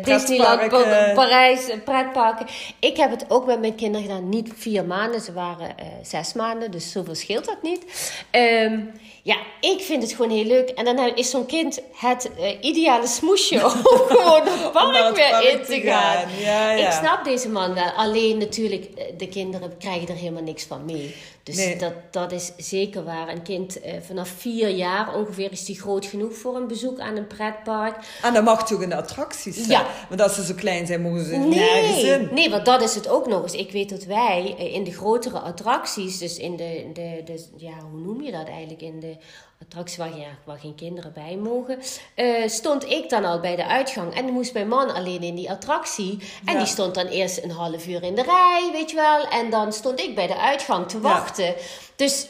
Disneyland, 0.03 0.69
Parijs, 1.15 1.61
pretparken. 1.85 2.47
Ik 2.79 2.97
heb 2.97 3.11
het 3.11 3.25
ook 3.29 3.47
met 3.47 3.61
mijn 3.61 3.75
kinderen 3.75 4.07
gedaan. 4.07 4.29
Niet 4.29 4.51
vier 4.57 4.85
maanden, 4.85 5.21
ze 5.21 5.33
waren 5.33 5.75
zes 6.03 6.33
maanden, 6.33 6.71
dus 6.71 6.93
zoveel 6.93 7.15
scheelt 7.15 7.45
dat 7.45 7.63
niet. 7.63 7.85
Ehm, 8.31 8.81
ja, 9.29 9.37
ik 9.61 9.81
vind 9.81 10.03
het 10.03 10.13
gewoon 10.13 10.31
heel 10.31 10.45
leuk. 10.45 10.69
En 10.69 10.85
dan 10.85 11.17
is 11.17 11.31
zo'n 11.31 11.47
kind 11.47 11.81
het 11.93 12.31
eh, 12.39 12.57
ideale 12.61 13.07
smoesje 13.07 13.65
om 13.67 13.71
gewoon 13.71 14.43
het 14.43 14.61
naar 14.63 14.71
park 14.71 15.17
weer 15.17 15.31
park 15.31 15.45
in 15.45 15.65
te 15.65 15.81
gaan. 15.81 16.29
Ja, 16.41 16.71
ja. 16.71 16.87
Ik 16.87 16.93
snap 16.93 17.25
deze 17.25 17.49
man 17.49 17.75
wel. 17.75 17.91
Alleen 17.91 18.39
natuurlijk, 18.39 18.85
eh, 18.85 19.05
de 19.19 19.29
kinderen 19.29 19.77
krijgen 19.79 20.09
er 20.09 20.15
helemaal 20.15 20.43
niks 20.43 20.65
van 20.65 20.85
mee. 20.85 21.15
Dus 21.49 21.57
Nee. 21.57 21.77
dat, 21.79 21.93
dat 22.11 22.33
is 22.33 22.53
zeker 22.57 23.05
waar. 23.05 23.29
Een 23.29 23.43
kind 23.43 23.81
eh, 23.81 23.95
vanaf 24.07 24.29
vier 24.29 24.69
jaar 24.69 25.15
ongeveer 25.15 25.53
is 25.53 25.65
die 25.65 25.81
groot 25.81 26.07
genoeg 26.07 26.35
voor 26.35 26.57
een 26.57 26.67
bezoek 26.67 26.99
aan 27.01 27.17
een 27.17 27.27
pretpark. 27.27 27.97
En 28.23 28.35
dat 28.35 28.45
mag 28.45 28.67
toch 28.67 28.83
in 28.83 28.89
de 28.89 28.97
attracties 28.97 29.57
zijn? 29.57 29.69
Ja. 29.69 29.87
Want 30.09 30.21
als 30.21 30.35
ze 30.35 30.45
zo 30.45 30.55
klein 30.55 30.87
zijn, 30.87 31.03
mogen 31.03 31.25
ze 31.25 31.37
nergens 31.37 32.03
Nee, 32.03 32.13
in. 32.19 32.29
nee, 32.35 32.51
want 32.51 32.65
dat 32.65 32.83
is 32.83 32.95
het 32.95 33.09
ook 33.09 33.27
nog 33.27 33.43
eens. 33.43 33.53
Ik 33.55 33.71
weet 33.73 33.89
dat 33.91 34.05
wij 34.05 34.55
eh, 34.59 34.75
in 34.75 34.85
de 34.85 34.93
grotere 34.93 35.39
attracties, 35.39 36.19
dus 36.19 36.37
in 36.39 36.57
de, 36.57 36.91
de, 36.93 37.23
de 37.25 37.45
ja, 37.57 37.73
hoe 37.91 38.01
noem 38.01 38.23
je 38.23 38.33
dat 38.33 38.47
eigenlijk? 38.49 38.83
In 38.83 39.01
de 39.01 39.17
attracties 39.63 39.97
waar, 39.97 40.17
ja, 40.17 40.27
waar 40.45 40.59
geen 40.59 40.75
kinderen 40.75 41.13
bij 41.13 41.37
mogen, 41.37 41.79
eh, 42.15 42.49
stond 42.49 42.91
ik 42.91 43.11
dan 43.11 43.25
al 43.25 43.41
bij 43.41 43.57
de 43.57 43.67
uitgang. 43.67 44.15
En 44.15 44.25
dan 44.25 44.35
moest 44.35 44.53
mijn 44.53 44.69
man 44.69 44.95
alleen 44.95 45.23
in 45.23 45.35
die 45.35 45.51
attractie. 45.51 46.19
En 46.45 46.53
Ja. 46.53 46.59
die 46.59 46.67
stond 46.69 46.95
dan 46.95 47.07
eerst 47.07 47.43
een 47.43 47.51
half 47.51 47.87
uur 47.87 48.03
in 48.03 48.15
de 48.15 48.23
rij, 48.23 48.69
weet 48.73 48.91
je 48.91 48.97
wel. 48.97 49.27
En 49.29 49.51
dan 49.51 49.73
stond 49.73 50.01
ik 50.01 50.15
bij 50.15 50.27
de 50.27 50.37
uitgang 50.39 50.89
te 50.89 51.01
wachten. 51.01 51.55
Dus 51.97 52.27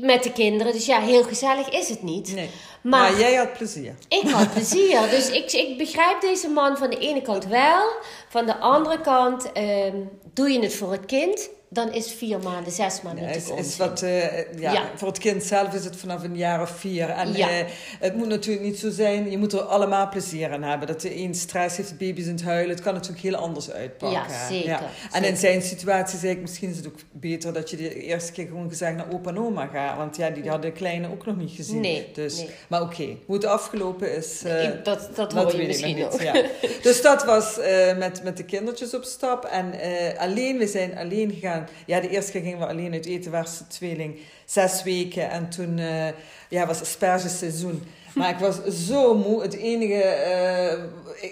met 0.00 0.22
de 0.22 0.32
kinderen. 0.32 0.72
Dus 0.72 0.86
ja, 0.86 1.00
heel 1.00 1.22
gezellig 1.22 1.68
is 1.68 1.88
het 1.88 2.02
niet. 2.02 2.34
Nee. 2.34 2.50
Maar, 2.82 3.00
Maar 3.10 3.20
jij 3.20 3.34
had 3.34 3.52
plezier. 3.52 3.94
ik 4.08 4.28
had 4.30 4.52
plezier. 4.52 5.00
Dus 5.10 5.30
ik, 5.30 5.52
ik 5.52 5.78
begrijp 5.78 6.20
deze 6.20 6.48
man 6.48 6.76
van 6.76 6.90
de 6.90 6.98
ene 6.98 7.22
kant 7.22 7.46
wel. 7.46 7.88
Van 8.28 8.46
de 8.46 8.56
andere 8.58 9.00
kant, 9.00 9.52
ehm, 9.52 9.96
doe 10.34 10.50
je 10.50 10.60
het 10.60 10.74
voor 10.74 10.92
het 10.92 11.06
kind, 11.06 11.48
dan 11.72 11.92
is 11.92 12.12
vier 12.12 12.38
maanden, 12.38 12.72
zes 12.72 13.02
maanden 13.02 13.24
Ja, 13.24 13.30
natuurlijk 13.30 13.58
is, 13.60 13.66
is 13.66 13.76
wat, 13.76 14.02
eh, 14.02 14.38
ja, 14.58 14.72
Ja. 14.72 14.90
Voor 14.96 15.08
het 15.08 15.18
kind 15.18 15.42
zelf 15.42 15.74
is 15.74 15.84
het 15.84 15.96
vanaf 15.96 16.22
een 16.22 16.36
jaar 16.36 16.60
of 16.62 16.70
vier. 16.70 17.08
En 17.08 17.32
Ja. 17.32 17.48
eh, 17.48 17.64
het 18.00 18.14
moet 18.16 18.28
natuurlijk 18.28 18.64
niet 18.64 18.78
zo 18.78 18.90
zijn, 18.90 19.30
je 19.30 19.38
moet 19.38 19.52
er 19.52 19.60
allemaal 19.60 20.08
plezier 20.08 20.52
aan 20.52 20.62
hebben. 20.62 20.86
Dat 20.88 21.00
de 21.00 21.16
een 21.16 21.34
stress 21.34 21.76
heeft, 21.76 21.88
de 21.88 21.94
baby's 21.94 22.26
in 22.26 22.32
het 22.32 22.42
huilen. 22.42 22.70
Het 22.74 22.80
kan 22.84 22.94
natuurlijk 22.94 23.22
heel 23.22 23.34
anders 23.36 23.70
uitpakken. 23.70 24.20
Ja, 24.20 24.48
zeker, 24.48 24.70
En 24.70 24.80
zeker. 25.12 25.28
in 25.28 25.36
zijn 25.36 25.62
situatie 25.62 26.18
zei 26.18 26.32
ik, 26.32 26.40
misschien 26.40 26.70
is 26.70 26.76
het 26.76 26.86
ook 26.86 26.98
beter 27.12 27.52
dat 27.52 27.70
je 27.70 27.76
de 27.76 27.94
eerste 28.02 28.32
keer 28.32 28.46
gewoon 28.46 28.68
gezegd 28.68 28.96
naar 28.96 29.12
opa 29.12 29.30
en 29.30 29.38
oma 29.38 29.66
gaat. 29.66 29.96
Want 29.96 30.16
ja, 30.16 30.30
die 30.30 30.48
hadden 30.48 30.70
de 30.70 30.76
kleine 30.76 31.10
ook 31.10 31.26
nog 31.26 31.36
niet 31.36 31.50
gezien. 31.56 31.80
Nee, 31.80 32.10
dus, 32.14 32.36
nee. 32.36 32.50
Maar 32.68 32.82
oké, 32.82 33.16
hoe 33.26 33.34
het 33.34 33.44
afgelopen 33.44 34.16
is... 34.16 34.42
eh, 34.44 34.68
dat 34.84 34.84
dat 34.84 35.16
dat 35.16 35.32
hoor 35.32 35.50
je 35.52 35.56
weet 35.56 35.66
misschien 35.66 35.98
nog. 35.98 36.12
niet, 36.12 36.22
ja. 36.22 36.32
Dus 36.82 37.02
dat 37.02 37.24
was 37.24 37.58
eh, 37.58 37.96
met, 37.96 38.22
met 38.22 38.36
de 38.36 38.44
kindertjes 38.44 38.94
op 38.94 39.04
stap. 39.04 39.44
En 39.44 39.72
eh, 39.80 40.18
alleen, 40.20 40.58
we 40.58 40.66
zijn 40.66 40.98
alleen 40.98 41.30
gegaan. 41.30 41.58
Ja, 41.86 42.00
de 42.00 42.08
eerste 42.08 42.32
keer 42.32 42.40
gingen 42.40 42.58
we 42.58 42.66
alleen 42.66 42.92
uit 42.92 43.06
eten, 43.06 43.32
was 43.32 43.58
de 43.58 43.66
tweeling 43.66 44.18
zes 44.50 44.82
weken. 44.82 45.30
En 45.30 45.48
toen 45.48 45.78
eh, 45.78 46.06
ja, 46.48 46.66
was 46.66 46.80
aspergeseizoen. 46.80 47.82
Maar 48.14 48.30
ik 48.30 48.38
was 48.38 48.56
zo 48.86 49.14
moe. 49.14 49.42
Het 49.42 49.56
enige 49.56 50.02
eh, 50.02 50.78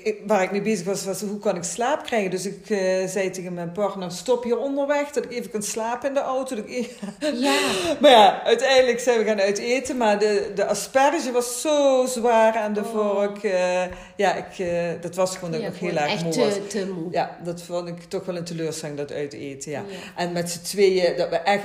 ik- 0.04 0.20
waar 0.26 0.42
ik 0.42 0.50
mee 0.50 0.62
bezig 0.62 0.86
was, 0.86 1.04
was 1.04 1.20
hoe 1.20 1.38
kan 1.38 1.56
ik 1.56 1.62
slaap 1.62 2.02
krijgen. 2.04 2.30
Dus 2.30 2.46
ik 2.46 2.70
eh, 2.70 2.78
zei 3.06 3.30
tegen 3.30 3.54
mijn 3.54 3.72
partner, 3.72 4.10
stop 4.12 4.44
hier 4.44 4.58
onderweg. 4.58 5.10
Dat 5.10 5.24
ik 5.24 5.30
even 5.32 5.50
kan 5.50 5.62
slapen 5.62 6.08
in 6.08 6.14
de 6.14 6.20
auto. 6.20 6.56
Dat 6.56 6.64
ik 6.64 6.70
even- 6.70 7.40
Ja, 7.40 7.58
maar 8.00 8.10
ja, 8.10 8.42
uiteindelijk 8.42 9.00
zijn 9.00 9.18
we 9.18 9.24
gaan 9.24 9.40
uit 9.40 9.58
eten. 9.58 9.96
Maar 9.96 10.18
de, 10.18 10.50
de 10.54 10.66
asperge 10.66 11.32
was 11.32 11.60
zo 11.60 12.06
zwaar 12.06 12.56
aan 12.56 12.72
de 12.72 12.80
Oh. 12.80 12.92
vork. 13.14 13.42
ja, 14.16 14.34
ik, 14.34 14.66
dat 15.02 15.14
was 15.14 15.34
gewoon 15.34 15.50
dat 15.50 15.60
ik 15.60 15.66
ja, 15.66 15.72
nog 15.72 15.80
heel 15.80 15.96
erg 16.10 16.24
moe 16.24 16.36
was. 16.44 16.54
te, 16.54 16.66
te 16.66 16.86
moe. 16.94 17.08
Ja, 17.12 17.38
dat 17.44 17.62
vond 17.62 17.88
ik 17.88 18.02
toch 18.08 18.24
wel 18.24 18.36
een 18.36 18.44
teleurstelling, 18.44 18.98
dat 18.98 19.12
uit 19.12 19.32
eten, 19.32 19.70
ja. 19.70 19.82
Ja. 19.88 20.22
En 20.22 20.32
met 20.32 20.50
z'n 20.50 20.62
tweeën, 20.62 21.16
dat 21.16 21.28
we 21.28 21.36
echt 21.36 21.64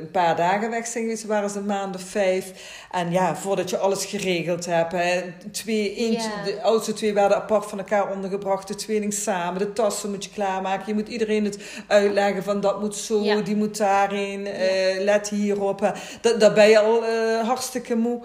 een 0.00 0.10
paar 0.10 0.36
dagen 0.36 0.70
weg 0.72 0.86
zijn 0.86 1.04
geweest, 1.04 1.24
waren 1.24 1.50
ze 1.50 1.58
een 1.58 1.66
maand 1.66 1.94
of 1.94 2.02
vijf. 2.02 2.52
En 2.90 3.10
ja, 3.10 3.36
voordat 3.36 3.70
je 3.70 3.78
alles 3.78 4.04
geregeld 4.04 4.66
hebt, 4.66 4.92
hè, 4.92 5.22
twee, 5.50 5.94
eentje, 5.94 6.30
de 6.44 6.62
oudste 6.62 6.92
twee 6.92 7.14
werden 7.14 7.36
apart 7.36 7.66
van 7.66 7.78
elkaar 7.78 8.10
ondergebracht, 8.10 8.68
de 8.68 8.74
tweeling 8.74 9.14
samen, 9.14 9.58
de 9.58 9.72
tassen 9.72 10.10
moet 10.10 10.24
je 10.24 10.30
klaarmaken. 10.30 10.86
Je 10.86 10.94
moet 10.94 11.08
iedereen 11.08 11.44
het 11.44 11.58
uitleggen 11.86 12.42
van 12.42 12.60
dat 12.60 12.80
moet 12.80 12.96
zo, 12.96 13.42
die 13.42 13.56
moet 13.56 13.76
daarin, 13.76 14.46
eh, 14.46 15.00
let 15.00 15.28
hierop. 15.28 15.94
daar 16.38 16.52
ben 16.52 16.68
je 16.68 16.78
al 16.78 17.04
eh, 17.04 17.46
hartstikke 17.46 17.96
moe. 17.96 18.20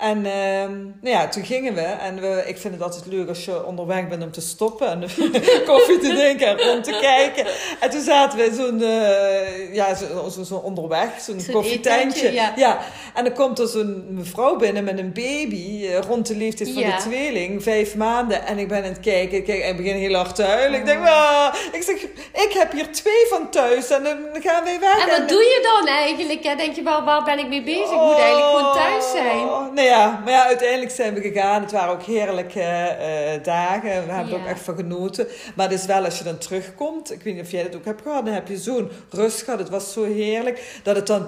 En 0.00 0.26
ehm, 0.26 0.72
nou 1.00 1.16
ja, 1.16 1.28
toen 1.28 1.44
gingen 1.44 1.74
we. 1.74 1.80
En 1.80 2.20
we, 2.20 2.42
ik 2.46 2.58
vind 2.58 2.74
het 2.74 2.82
altijd 2.82 3.06
leuk 3.06 3.28
als 3.28 3.44
je 3.44 3.64
onderweg 3.66 4.08
bent 4.08 4.22
om 4.22 4.30
te 4.30 4.40
stoppen. 4.40 4.88
En 4.88 5.00
koffie 5.66 5.98
te 5.98 6.08
drinken 6.14 6.46
en 6.46 6.58
rond 6.58 6.84
te 6.84 6.98
kijken. 7.00 7.46
En 7.80 7.90
toen 7.90 8.00
zaten 8.00 8.38
we 8.38 8.44
in 8.44 8.54
zo'n, 8.54 8.82
eh, 8.82 9.74
ja, 9.74 9.94
zo, 9.94 10.28
zo, 10.30 10.42
zo 10.42 10.54
onderweg. 10.54 11.08
Zo'n 11.20 11.40
koffietentje. 11.52 12.26
eetentje, 12.28 12.52
ja. 12.56 12.78
En 13.14 13.24
dan 13.24 13.32
komt 13.32 13.58
er 13.58 13.68
zo'n 13.68 14.06
mevrouw 14.10 14.56
binnen 14.56 14.84
met 14.84 14.98
een 14.98 15.12
baby. 15.12 15.86
eh, 15.86 15.98
rond 16.08 16.26
de 16.26 16.36
leeftijd 16.36 16.70
van 16.72 16.82
Ja. 16.82 16.96
de 16.96 17.02
tweeling. 17.02 17.62
Vijf 17.62 17.96
maanden. 17.96 18.46
En 18.46 18.58
ik 18.58 18.68
ben 18.68 18.78
aan 18.78 18.88
het 18.88 19.00
kijken. 19.00 19.44
Kijk, 19.44 19.62
en 19.62 19.70
ik 19.70 19.76
begin 19.76 19.96
heel 19.96 20.14
hard 20.14 20.34
te 20.34 20.42
huilen. 20.42 20.78
Ik 20.80 20.86
denk, 20.86 21.06
ah, 21.06 21.54
ik 21.72 21.82
zeg, 21.82 21.96
ik 22.44 22.52
heb 22.52 22.72
hier 22.72 22.92
twee 22.92 23.26
van 23.28 23.50
thuis. 23.50 23.90
En 23.90 24.02
dan 24.04 24.18
gaan 24.42 24.64
wij 24.64 24.80
weg. 24.80 24.98
En 25.08 25.20
wat 25.20 25.28
doe 25.28 25.42
je 25.42 25.76
dan 25.78 25.86
eigenlijk? 25.94 26.42
Ja, 26.42 26.54
denk 26.54 26.74
je 26.74 26.82
wel, 26.82 27.04
waar 27.04 27.24
ben 27.24 27.38
ik 27.38 27.48
mee 27.48 27.62
bezig? 27.62 27.90
Ik 27.92 28.00
moet 28.00 28.18
eigenlijk 28.18 28.56
gewoon 28.56 28.72
thuis 28.74 29.10
zijn. 29.10 29.38
Oh, 29.38 29.72
Nou 29.74 29.88
ja, 29.90 30.20
maar 30.24 30.32
ja, 30.32 30.46
uiteindelijk 30.46 30.90
zijn 30.90 31.14
we 31.14 31.20
gegaan. 31.20 31.62
Het 31.62 31.72
waren 31.72 31.92
ook 31.92 32.02
heerlijke 32.02 32.60
eh, 32.60 33.42
dagen. 33.44 34.06
We 34.06 34.12
hebben 34.12 34.34
er 34.34 34.40
ook 34.40 34.46
echt 34.46 34.60
van 34.60 34.76
genoten. 34.76 35.26
Maar 35.54 35.68
het 35.70 35.78
is 35.80 35.86
wel 35.86 36.04
als 36.04 36.18
je 36.18 36.24
dan 36.24 36.38
terugkomt. 36.38 37.12
Ik 37.12 37.22
weet 37.22 37.34
niet 37.34 37.44
of 37.44 37.50
jij 37.50 37.62
dat 37.62 37.76
ook 37.76 37.84
hebt 37.84 38.02
gehad. 38.02 38.24
Dan 38.24 38.34
heb 38.34 38.48
je 38.48 38.56
zo'n 38.58 38.90
rust 39.10 39.42
gehad. 39.42 39.58
Het 39.58 39.68
was 39.68 39.92
zo 39.92 40.04
heerlijk. 40.04 40.80
Dat 40.82 40.96
het 40.96 41.06
dan 41.06 41.26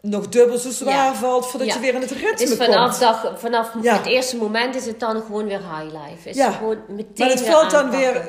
nog 0.00 0.28
dubbel 0.28 0.58
zo 0.58 0.70
zwaar 0.70 0.94
Ja. 0.94 1.14
valt 1.14 1.46
voordat 1.46 1.68
Ja. 1.68 1.74
je 1.74 1.80
weer 1.80 1.94
in 1.94 2.00
het 2.00 2.10
ritme 2.10 2.46
Dus 2.46 2.56
vanaf, 2.56 2.88
komt. 2.88 3.00
dag, 3.00 3.32
vanaf 3.38 3.70
Ja. 3.82 3.96
het 3.96 4.06
eerste 4.06 4.36
moment 4.36 4.74
is 4.74 4.86
het 4.86 5.00
dan 5.00 5.22
gewoon 5.22 5.44
weer 5.46 5.58
high 5.58 5.94
life. 5.94 6.28
Is 6.28 6.44
gewoon 6.58 6.78
meteen 6.88 7.08
Maar 7.16 7.28
het 7.28 7.40
valt 7.40 7.70
dan 7.70 7.84
aanpakken. 7.84 8.12
weer 8.12 8.22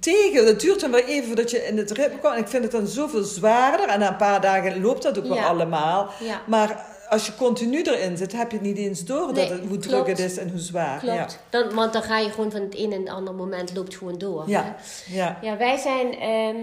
tegen. 0.00 0.46
Dat 0.46 0.60
duurt 0.60 0.80
dan 0.80 0.90
weer 0.90 1.04
even 1.04 1.26
voordat 1.26 1.50
je 1.50 1.66
in 1.66 1.78
het 1.78 1.90
ritme 1.90 2.18
komt. 2.18 2.34
En 2.34 2.40
ik 2.40 2.48
vind 2.48 2.62
het 2.62 2.72
dan 2.72 2.86
zoveel 2.86 3.22
zwaarder. 3.22 3.88
En 3.88 3.98
na 4.00 4.08
een 4.08 4.16
paar 4.16 4.40
dagen 4.40 4.80
loopt 4.80 5.02
dat 5.02 5.18
ook 5.18 5.26
wel 5.28 5.38
allemaal. 5.38 6.10
Ja. 6.20 6.40
Maar 6.46 6.86
als 7.08 7.26
je 7.26 7.34
continu 7.34 7.82
erin 7.82 8.16
zit, 8.16 8.32
heb 8.32 8.50
je 8.50 8.56
het 8.56 8.66
niet 8.66 8.76
eens 8.76 9.04
door 9.04 9.34
dat 9.34 9.48
het, 9.48 9.60
hoe 9.68 9.78
druk 9.78 10.06
het 10.06 10.18
is 10.18 10.36
en 10.36 10.50
hoe 10.50 10.60
zwaar. 10.60 10.98
Klopt. 10.98 11.38
Dan, 11.50 11.74
want 11.74 11.92
dan 11.92 12.02
ga 12.02 12.18
je 12.18 12.30
gewoon 12.30 12.50
van 12.50 12.60
het 12.60 12.78
een 12.78 12.92
en 12.92 13.00
het 13.00 13.08
andere 13.08 13.36
moment 13.36 13.74
loopt 13.74 13.96
gewoon 13.96 14.18
door. 14.18 14.44
Ja. 14.46 14.62
hè. 14.62 14.68
Ja. 15.16 15.26
ja. 15.26 15.38
Ja, 15.50 15.56
wij 15.56 15.76
zijn, 15.76 16.18
ehm, 16.18 16.56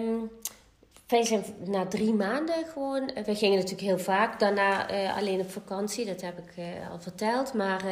wij 1.08 1.24
zijn 1.24 1.44
na 1.66 1.86
drie 1.86 2.14
maanden 2.14 2.66
gewoon. 2.74 3.10
eh, 3.10 3.24
We 3.24 3.36
gingen 3.36 3.56
natuurlijk 3.56 3.88
heel 3.88 4.00
vaak 4.00 4.40
daarna 4.40 4.90
eh, 4.90 5.18
alleen 5.18 5.40
op 5.40 5.52
vakantie, 5.52 6.06
dat 6.06 6.22
heb 6.22 6.38
ik 6.38 6.58
eh, 6.58 6.92
al 6.92 7.00
verteld. 7.00 7.54
Maar 7.54 7.84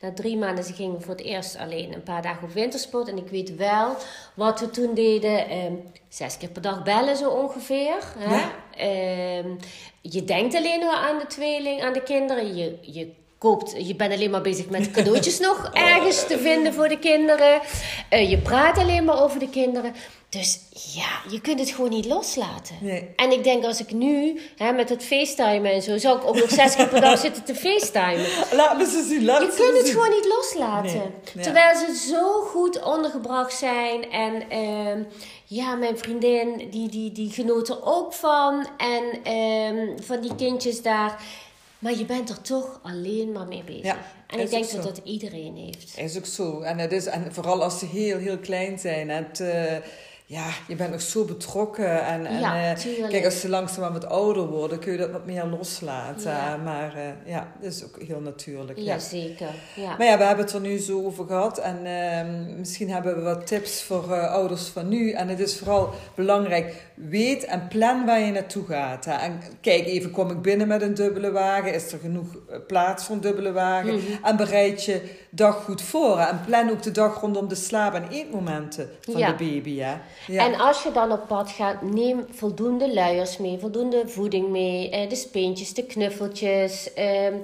na 0.00 0.12
drie 0.12 0.36
maanden 0.36 0.64
ze 0.64 0.72
gingen 0.72 0.96
we 0.96 1.00
voor 1.00 1.14
het 1.14 1.24
eerst 1.24 1.56
alleen 1.56 1.94
een 1.94 2.02
paar 2.02 2.22
dagen 2.22 2.42
op 2.48 2.52
wintersport. 2.52 3.08
En 3.08 3.16
ik 3.16 3.28
weet 3.28 3.56
wel 3.56 3.96
wat 4.34 4.60
we 4.60 4.70
toen 4.70 4.94
deden: 4.94 5.48
ehm, 5.48 5.72
zes 6.08 6.36
keer 6.36 6.48
per 6.50 6.62
dag 6.62 6.82
bellen 6.82 7.16
zo 7.16 7.30
ongeveer. 7.30 7.98
Hè? 8.18 8.34
Ja. 8.34 8.50
Ehm, 8.76 9.48
je 10.00 10.24
denkt 10.24 10.54
alleen 10.54 10.80
maar 10.80 10.96
aan 10.96 11.18
de 11.18 11.26
tweeling, 11.26 11.82
aan 11.82 11.92
de 11.92 12.02
kinderen. 12.02 12.56
Je, 12.56 12.78
je 12.80 13.12
koopt, 13.40 13.74
je 13.86 13.94
bent 13.94 14.12
alleen 14.12 14.30
maar 14.30 14.40
bezig 14.40 14.68
met 14.68 14.90
cadeautjes 14.96 15.38
nog 15.38 15.70
ergens 15.72 16.26
te 16.26 16.38
vinden 16.38 16.74
voor 16.74 16.88
de 16.88 16.98
kinderen. 16.98 17.60
Eh, 18.08 18.30
je 18.30 18.38
praat 18.38 18.78
alleen 18.78 19.04
maar 19.04 19.22
over 19.22 19.38
de 19.38 19.48
kinderen. 19.48 19.94
Dus 20.28 20.60
ja, 20.94 21.30
je 21.30 21.40
kunt 21.40 21.60
het 21.60 21.70
gewoon 21.70 21.90
niet 21.90 22.06
loslaten. 22.06 22.74
Nee. 22.80 23.08
En 23.16 23.32
ik 23.32 23.44
denk 23.44 23.64
als 23.64 23.80
ik 23.80 23.92
nu, 23.92 24.40
hè, 24.56 24.72
met 24.72 24.88
het 24.88 25.04
facetimen 25.04 25.72
en 25.72 25.82
zo, 25.82 25.98
zou 25.98 26.18
ik 26.18 26.26
ook 26.26 26.34
nog 26.34 26.50
zes 26.50 26.74
keer 26.76 26.88
per 26.88 27.00
dag 27.00 27.18
zitten 27.26 27.44
te 27.44 27.54
facetimen. 27.54 28.26
Laat 28.52 28.76
me 28.78 28.84
ze 28.84 29.04
zien, 29.08 29.24
laat 29.24 29.40
Je 29.40 29.46
kunt 29.46 29.76
het 29.76 29.86
zien. 29.86 29.94
gewoon 29.94 30.10
niet 30.16 30.26
loslaten. 30.26 30.92
Nee, 30.92 31.34
ja. 31.34 31.42
Terwijl 31.42 31.76
ze 31.76 32.06
zo 32.08 32.40
goed 32.40 32.82
ondergebracht 32.82 33.58
zijn. 33.58 34.10
En 34.10 34.50
ehm, 34.50 35.02
ja, 35.44 35.74
mijn 35.74 35.98
vriendin, 35.98 36.68
die, 36.70 36.88
die, 36.88 37.12
die 37.12 37.30
genoot 37.30 37.68
er 37.68 37.84
ook 37.84 38.12
van. 38.12 38.66
En 38.76 39.04
ehm, 39.22 40.02
van 40.02 40.20
die 40.20 40.34
kindjes 40.34 40.82
daar. 40.82 41.20
Maar 41.80 41.98
je 41.98 42.04
bent 42.04 42.28
er 42.28 42.40
toch 42.40 42.80
alleen 42.82 43.32
maar 43.32 43.46
mee 43.46 43.64
bezig. 43.64 43.84
Ja, 43.84 43.98
en 44.26 44.40
ik 44.40 44.50
denk 44.50 44.70
dat 44.70 44.82
dat 44.82 45.00
iedereen 45.04 45.56
heeft. 45.56 45.98
Is 45.98 46.16
ook 46.16 46.26
zo. 46.26 46.60
En, 46.60 46.78
het 46.78 46.92
is, 46.92 47.06
en 47.06 47.34
vooral 47.34 47.62
als 47.62 47.78
ze 47.78 47.86
heel, 47.86 48.18
heel 48.18 48.38
klein 48.38 48.78
zijn. 48.78 49.08
Het, 49.08 49.40
eh, 49.40 49.76
ja, 50.30 50.46
je 50.68 50.74
bent 50.76 50.90
nog 50.90 51.00
zo 51.00 51.24
betrokken. 51.24 52.04
En, 52.06 52.26
en, 52.26 52.40
Ja, 52.40 52.72
eh, 52.74 53.08
kijk, 53.08 53.24
als 53.24 53.40
ze 53.40 53.48
langzaam 53.48 53.92
wat 53.92 54.06
ouder 54.06 54.46
worden, 54.46 54.78
kun 54.78 54.92
je 54.92 54.98
dat 54.98 55.10
wat 55.10 55.26
meer 55.26 55.44
loslaten. 55.44 56.30
Ja. 56.30 56.56
Maar 56.56 56.94
eh, 56.94 57.02
ja, 57.32 57.52
dat 57.60 57.72
is 57.72 57.84
ook 57.84 58.02
heel 58.06 58.20
natuurlijk. 58.20 58.78
Ja. 58.78 58.84
Jazeker. 58.84 59.48
Ja. 59.76 59.96
Maar 59.96 60.06
ja, 60.06 60.18
we 60.18 60.24
hebben 60.24 60.44
het 60.44 60.54
er 60.54 60.60
nu 60.60 60.78
zo 60.78 61.04
over 61.04 61.26
gehad. 61.26 61.58
En 61.58 61.78
ehm, 61.84 62.58
misschien 62.58 62.90
hebben 62.90 63.14
we 63.16 63.22
wat 63.22 63.46
tips 63.46 63.82
voor 63.82 64.12
eh, 64.12 64.32
ouders 64.32 64.66
van 64.66 64.88
nu. 64.88 65.10
En 65.10 65.28
het 65.28 65.40
is 65.40 65.58
vooral 65.58 65.90
belangrijk, 66.14 66.74
weet 66.94 67.44
en 67.44 67.68
plan 67.68 68.06
waar 68.06 68.20
je 68.20 68.32
naartoe 68.32 68.64
gaat. 68.66 69.04
Hè. 69.04 69.12
En 69.12 69.40
kijk 69.60 69.86
even, 69.86 70.10
kom 70.10 70.30
ik 70.30 70.42
binnen 70.42 70.68
met 70.68 70.82
een 70.82 70.94
dubbele 70.94 71.30
wagen? 71.30 71.74
Is 71.74 71.92
er 71.92 71.98
genoeg 71.98 72.26
plaats 72.66 73.04
voor 73.04 73.14
een 73.14 73.20
dubbele 73.20 73.52
wagen? 73.52 73.94
Mhm. 73.94 74.24
En 74.24 74.36
bereid 74.36 74.84
je 74.84 75.02
dag 75.30 75.64
goed 75.64 75.82
voor. 75.82 76.18
hè. 76.18 76.26
En 76.28 76.40
plan 76.46 76.70
ook 76.70 76.82
de 76.82 76.90
dag 76.90 77.20
rondom 77.20 77.48
de 77.48 77.54
slaap- 77.54 77.94
en 77.94 78.08
eetmomenten 78.10 78.90
van 79.00 79.16
Ja. 79.18 79.26
de 79.32 79.44
baby. 79.44 79.78
Hè. 79.78 79.94
En 80.28 80.60
als 80.60 80.82
je 80.82 80.92
dan 80.92 81.12
op 81.12 81.26
pad 81.26 81.50
gaat, 81.50 81.82
neem 81.82 82.26
voldoende 82.30 82.94
luiers 82.94 83.38
mee, 83.38 83.58
voldoende 83.58 84.08
voeding 84.08 84.48
mee, 84.48 84.90
eh, 84.90 85.08
de 85.08 85.16
speentjes, 85.16 85.74
de 85.74 85.84
knuffeltjes. 85.84 86.92
ehm. 86.94 87.34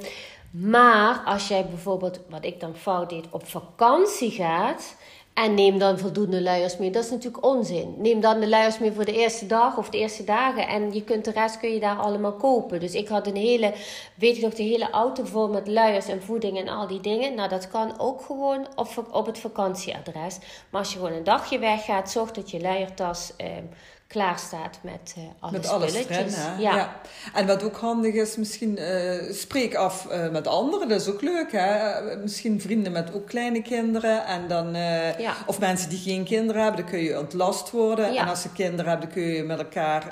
maar 0.51 1.23
als 1.25 1.49
jij 1.49 1.67
bijvoorbeeld, 1.67 2.21
wat 2.29 2.45
ik 2.45 2.61
dan 2.61 2.77
fout 2.77 3.11
deed, 3.11 3.25
op 3.31 3.47
vakantie 3.47 4.31
gaat 4.31 4.97
en 5.37 5.55
neem 5.55 5.79
dan 5.79 5.99
voldoende 5.99 6.43
luiers 6.43 6.77
mee, 6.77 6.91
dat 6.91 7.05
is 7.05 7.11
natuurlijk 7.11 7.45
onzin. 7.45 7.95
Neem 7.99 8.21
dan 8.21 8.41
de 8.41 8.49
luiers 8.49 8.79
mee 8.79 8.93
voor 8.93 9.05
de 9.05 9.13
eerste 9.13 9.47
dag 9.47 9.77
of 9.77 9.91
de 9.91 9.99
eerste 9.99 10.25
dagen 10.25 10.69
en 10.69 10.93
je 10.93 11.05
kunt 11.05 11.25
de 11.25 11.31
rest 11.31 11.59
kun 11.59 11.73
je 11.73 11.81
daar 11.81 11.97
allemaal 11.97 12.33
kopen. 12.33 12.81
Dus 12.81 12.95
ik 12.95 13.09
had 13.09 13.27
een 13.27 13.37
hele, 13.37 13.75
weet 14.15 14.37
je 14.37 14.43
nog, 14.43 14.55
de 14.55 14.63
hele 14.63 14.91
auto 14.91 15.25
vol 15.25 15.49
met 15.49 15.69
luiers 15.69 16.09
en 16.09 16.23
voeding 16.23 16.59
en 16.59 16.69
al 16.69 16.87
die 16.87 17.01
dingen. 17.01 17.35
Nou, 17.35 17.49
dat 17.49 17.69
kan 17.69 17.99
ook 17.99 18.23
gewoon 18.23 18.67
op, 18.77 19.07
op 19.11 19.27
het 19.27 19.39
vakantieadres. 19.39 20.39
Maar 20.71 20.81
als 20.81 20.93
je 20.93 20.99
gewoon 20.99 21.13
een 21.13 21.25
dagje 21.25 21.59
weggaat, 21.59 22.11
zorg 22.11 22.31
dat 22.31 22.51
je 22.51 22.61
luiertas 22.61 23.33
ehm, 23.37 23.65
klaar 24.07 24.39
staat 24.39 24.79
met 24.83 25.15
uh, 25.19 25.25
alle 25.41 25.53
met 25.53 25.67
spulletjes. 25.67 26.05
Fren, 26.07 26.61
ja. 26.61 26.77
ja. 26.77 27.01
En 27.35 27.47
wat 27.47 27.63
ook 27.63 27.77
handig 27.77 28.15
is, 28.15 28.37
misschien 28.37 28.79
uh, 28.81 29.33
spreek 29.33 29.75
af 29.75 30.07
uh, 30.11 30.29
met 30.31 30.47
anderen. 30.47 30.89
Dat 30.89 31.01
is 31.01 31.09
ook 31.09 31.23
leuk, 31.23 31.53
hè? 31.53 32.01
Misschien 32.17 32.61
vrienden 32.61 32.93
met 32.93 33.15
ook 33.15 33.27
kleine 33.27 33.63
kinderen. 33.63 34.27
En 34.27 34.49
dan, 34.49 34.75
ja. 35.19 35.35
Of 35.47 35.59
mensen 35.59 35.89
die 35.89 35.99
geen 35.99 36.25
kinderen 36.25 36.63
hebben, 36.63 36.81
dan 36.81 36.91
kun 36.91 37.01
je 37.01 37.19
ontlast 37.19 37.71
worden. 37.71 38.13
Ja. 38.13 38.23
En 38.23 38.29
als 38.29 38.43
ze 38.43 38.53
kinderen 38.53 38.91
hebben, 38.91 39.09
dan 39.09 39.17
kun 39.17 39.27
je 39.27 39.43
met 39.43 39.59
elkaar 39.59 40.05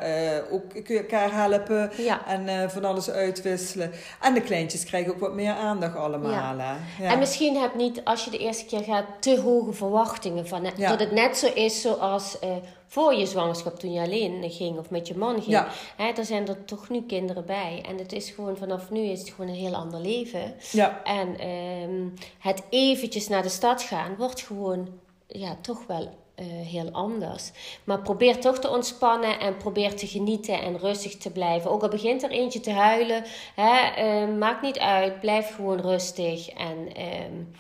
ook 0.50 0.70
kun 0.70 0.94
je 0.94 1.00
elkaar 1.00 1.32
helpen. 1.32 1.90
En 2.26 2.70
van 2.70 2.84
alles 2.84 3.10
uitwisselen. 3.10 3.92
En 4.20 4.34
de 4.34 4.40
kleintjes 4.40 4.84
krijgen 4.84 5.12
ook 5.12 5.20
wat 5.20 5.34
meer 5.34 5.54
aandacht 5.54 5.96
allemaal. 5.96 6.30
Ja. 6.30 6.76
Hè? 6.80 7.06
En 7.06 7.18
misschien 7.18 7.56
heb 7.56 7.74
niet, 7.74 8.00
als 8.04 8.24
je 8.24 8.30
de 8.30 8.38
eerste 8.38 8.64
keer 8.64 8.82
gaat, 8.82 9.04
te 9.20 9.40
hoge 9.40 9.72
verwachtingen. 9.72 10.48
Van, 10.48 10.62
Dat 10.76 11.00
het 11.00 11.12
net 11.12 11.36
zo 11.36 11.46
is 11.54 11.80
zoals 11.80 12.38
voor 12.86 13.14
je 13.14 13.26
zwangerschap 13.26 13.78
toen 13.78 13.92
je 13.92 14.00
alleen 14.00 14.50
ging 14.50 14.78
of 14.78 14.90
met 14.90 15.08
je 15.08 15.16
man 15.16 15.34
ging. 15.34 15.46
Ja. 15.46 15.68
Hè, 15.96 16.12
daar 16.12 16.24
zijn 16.24 16.48
er 16.48 16.64
toch 16.64 16.88
nu 16.88 17.02
kinderen 17.02 17.46
bij. 17.46 17.84
En 17.88 17.98
het 17.98 18.12
is 18.12 18.30
gewoon 18.30 18.56
vanaf 18.56 18.90
nu 18.90 19.00
is 19.00 19.20
het 19.20 19.30
gewoon 19.30 19.50
een 19.50 19.56
heel 19.56 19.74
ander 19.74 20.00
leven. 20.00 20.54
Ja. 20.72 21.02
En 21.04 21.48
um, 21.48 22.14
het 22.38 22.62
eventjes 22.70 23.28
naar 23.28 23.42
de 23.42 23.48
stad 23.48 23.82
gaan 23.82 24.16
wordt 24.16 24.42
gewoon 24.42 24.88
ja, 25.26 25.56
toch 25.60 25.86
wel 25.86 26.02
uh, 26.02 26.46
heel 26.46 26.88
anders. 26.90 27.50
Maar 27.84 28.00
probeer 28.00 28.40
toch 28.40 28.58
te 28.58 28.70
ontspannen 28.70 29.40
en 29.40 29.56
probeer 29.56 29.94
te 29.94 30.06
genieten 30.06 30.60
en 30.60 30.78
rustig 30.78 31.16
te 31.16 31.30
blijven. 31.30 31.70
Ook 31.70 31.82
al 31.82 31.88
begint 31.88 32.22
er 32.22 32.30
eentje 32.30 32.60
te 32.60 32.72
huilen, 32.72 33.24
hè, 33.54 34.04
uh, 34.04 34.36
maakt 34.36 34.62
niet 34.62 34.78
uit. 34.78 35.20
Blijf 35.20 35.54
gewoon 35.54 35.80
rustig 35.80 36.48
en... 36.48 36.78
Um, 37.28 37.50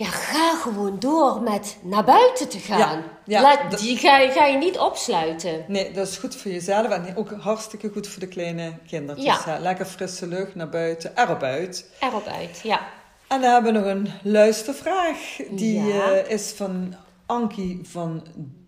ja, 0.00 0.06
ga 0.06 0.56
gewoon 0.56 0.98
door 0.98 1.42
met 1.42 1.76
naar 1.82 2.04
buiten 2.04 2.48
te 2.48 2.58
gaan. 2.58 2.78
Ja, 2.78 3.02
ja, 3.24 3.42
Laat, 3.42 3.78
die 3.78 3.96
ga, 3.96 4.30
ga 4.30 4.44
je 4.44 4.56
niet 4.56 4.78
opsluiten. 4.78 5.64
Nee, 5.68 5.92
dat 5.92 6.08
is 6.08 6.16
goed 6.16 6.36
voor 6.36 6.50
jezelf 6.50 6.88
en 6.88 7.16
ook 7.16 7.30
hartstikke 7.30 7.90
goed 7.92 8.08
voor 8.08 8.20
de 8.20 8.28
kleine 8.28 8.72
kindertjes. 8.86 9.44
Ja. 9.44 9.52
hè. 9.52 9.58
Lekker 9.58 9.86
frisse 9.86 10.26
lucht 10.26 10.54
naar 10.54 10.68
buiten, 10.68 11.12
erop 11.14 11.42
uit. 11.42 11.90
Erop 12.00 12.26
uit, 12.26 12.60
ja. 12.62 12.80
En 13.26 13.40
dan 13.40 13.52
hebben 13.52 13.72
we 13.72 13.78
nog 13.78 13.88
een 13.88 14.08
luistervraag. 14.22 15.36
Die 15.50 15.92
eh, 15.92 16.30
is 16.30 16.52
van 16.56 16.94
Ankie 17.26 17.80
van 17.82 18.26